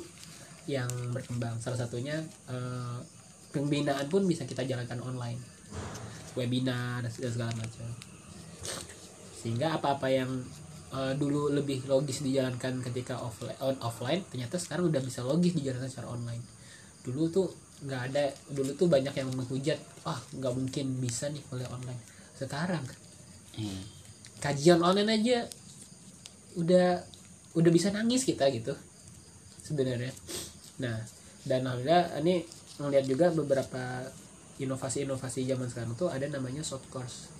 [0.65, 1.61] yang berkembang.
[1.61, 2.17] Salah satunya
[2.49, 2.97] uh,
[3.53, 5.48] pembinaan pun bisa kita jalankan online
[6.33, 7.89] webinar dan segala macam.
[9.39, 10.31] Sehingga apa-apa yang
[10.93, 15.89] uh, dulu lebih logis dijalankan ketika offline on offline ternyata sekarang udah bisa logis dijalankan
[15.89, 16.43] secara online.
[17.05, 17.47] Dulu tuh
[17.79, 22.01] nggak ada dulu tuh banyak yang menghujat ah nggak mungkin bisa nih oleh online.
[22.35, 22.83] Sekarang
[23.59, 23.83] Eh,
[24.39, 25.43] kajian online aja
[26.55, 27.03] udah
[27.59, 28.71] udah bisa nangis kita gitu
[29.65, 30.13] sebenarnya.
[30.79, 30.95] Nah
[31.43, 32.45] dan alhamdulillah ini
[32.79, 34.07] ngeliat juga beberapa
[34.59, 37.31] inovasi-inovasi zaman sekarang tuh ada namanya short course.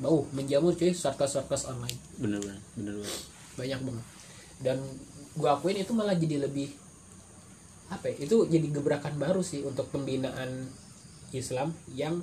[0.00, 1.96] Bau menjamur cuy short course short course online.
[2.16, 3.22] Bener bener bener banget.
[3.56, 4.04] Banyak banget.
[4.56, 4.78] Dan
[5.36, 6.72] gua akuin itu malah jadi lebih
[7.86, 10.66] apa ya, itu jadi gebrakan baru sih untuk pembinaan
[11.30, 12.18] Islam yang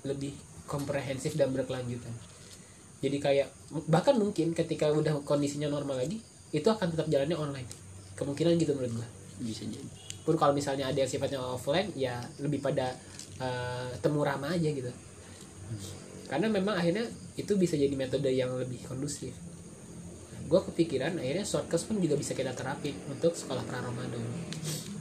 [0.00, 0.32] lebih
[0.64, 2.14] komprehensif dan berkelanjutan.
[3.04, 3.52] Jadi kayak
[3.90, 7.68] bahkan mungkin ketika udah kondisinya normal lagi itu akan tetap jalannya online.
[8.14, 9.08] Kemungkinan gitu menurut gua.
[9.42, 9.84] Bisa jadi.
[10.24, 12.96] Pun kalau misalnya ada yang sifatnya offline ya lebih pada
[13.40, 14.90] eh, temu ramah aja gitu.
[16.28, 19.34] Karena memang akhirnya itu bisa jadi metode yang lebih kondusif.
[20.44, 24.22] Gue kepikiran akhirnya shortcut pun juga bisa kita terapin untuk sekolah pra Ramadan.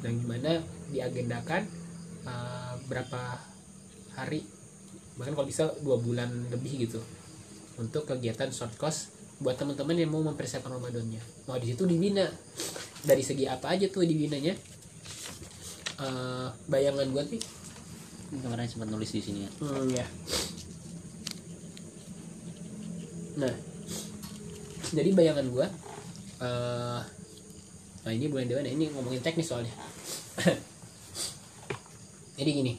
[0.04, 0.62] Dan gimana
[0.92, 1.62] diagendakan
[2.28, 3.22] eh, berapa
[4.14, 4.46] hari
[5.14, 6.98] bahkan kalau bisa dua bulan lebih gitu
[7.78, 11.22] untuk kegiatan short course buat teman-teman yang mau mempersiapkan Ramadannya.
[11.50, 12.26] Mau di situ dibina.
[13.04, 14.56] Dari segi apa aja tuh dibinanya?
[16.00, 17.42] Eh, bayangan gue sih
[18.42, 20.06] kemarin sempat nulis di sini ya Hmm, ya.
[23.34, 23.54] Nah,
[24.94, 25.68] jadi bayangan gua
[26.44, 27.02] eh
[28.04, 29.72] nah ini bulan dewan ya, ini ngomongin teknis soalnya.
[32.40, 32.74] jadi gini.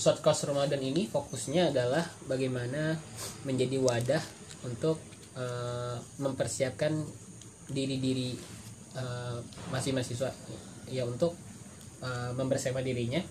[0.00, 2.96] Short course Ramadan ini fokusnya adalah bagaimana
[3.44, 4.24] menjadi wadah
[4.64, 4.96] untuk
[5.36, 7.04] eh, mempersiapkan
[7.68, 8.32] diri-diri
[8.96, 10.32] eh, masih mahasiswa
[10.90, 11.38] ya untuk
[12.02, 13.22] eh, mempersiapkan dirinya.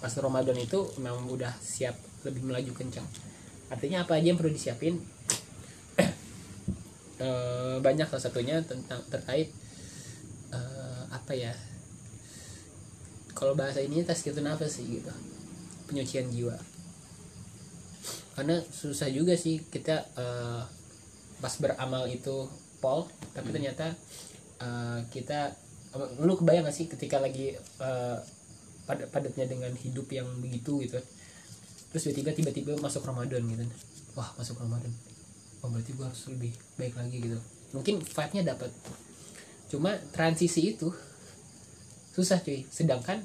[0.00, 3.04] Pas Ramadan itu memang udah siap lebih melaju kencang.
[3.68, 5.00] Artinya apa aja yang perlu disiapin?
[7.20, 9.52] Eh, banyak salah satunya tentang terkait
[10.56, 11.52] eh, apa ya?
[13.36, 15.12] Kalau bahasa ini tes gitu nafas sih gitu.
[15.84, 16.56] Penyucian jiwa.
[18.32, 20.64] Karena susah juga sih kita eh,
[21.44, 22.48] pas beramal itu
[22.80, 23.92] pol tapi ternyata
[24.60, 25.52] uh, kita
[26.22, 28.18] lu kebayang gak sih ketika lagi uh,
[28.86, 30.98] padat padatnya dengan hidup yang begitu gitu?
[31.90, 33.64] Terus tiba-tiba tiba-tiba masuk Ramadan gitu.
[34.14, 34.90] Wah masuk Ramadan.
[35.60, 37.38] Oh berarti gue harus lebih baik lagi gitu.
[37.74, 38.70] Mungkin vibe-nya dapat
[39.70, 40.90] cuma transisi itu
[42.14, 42.66] susah cuy.
[42.70, 43.22] Sedangkan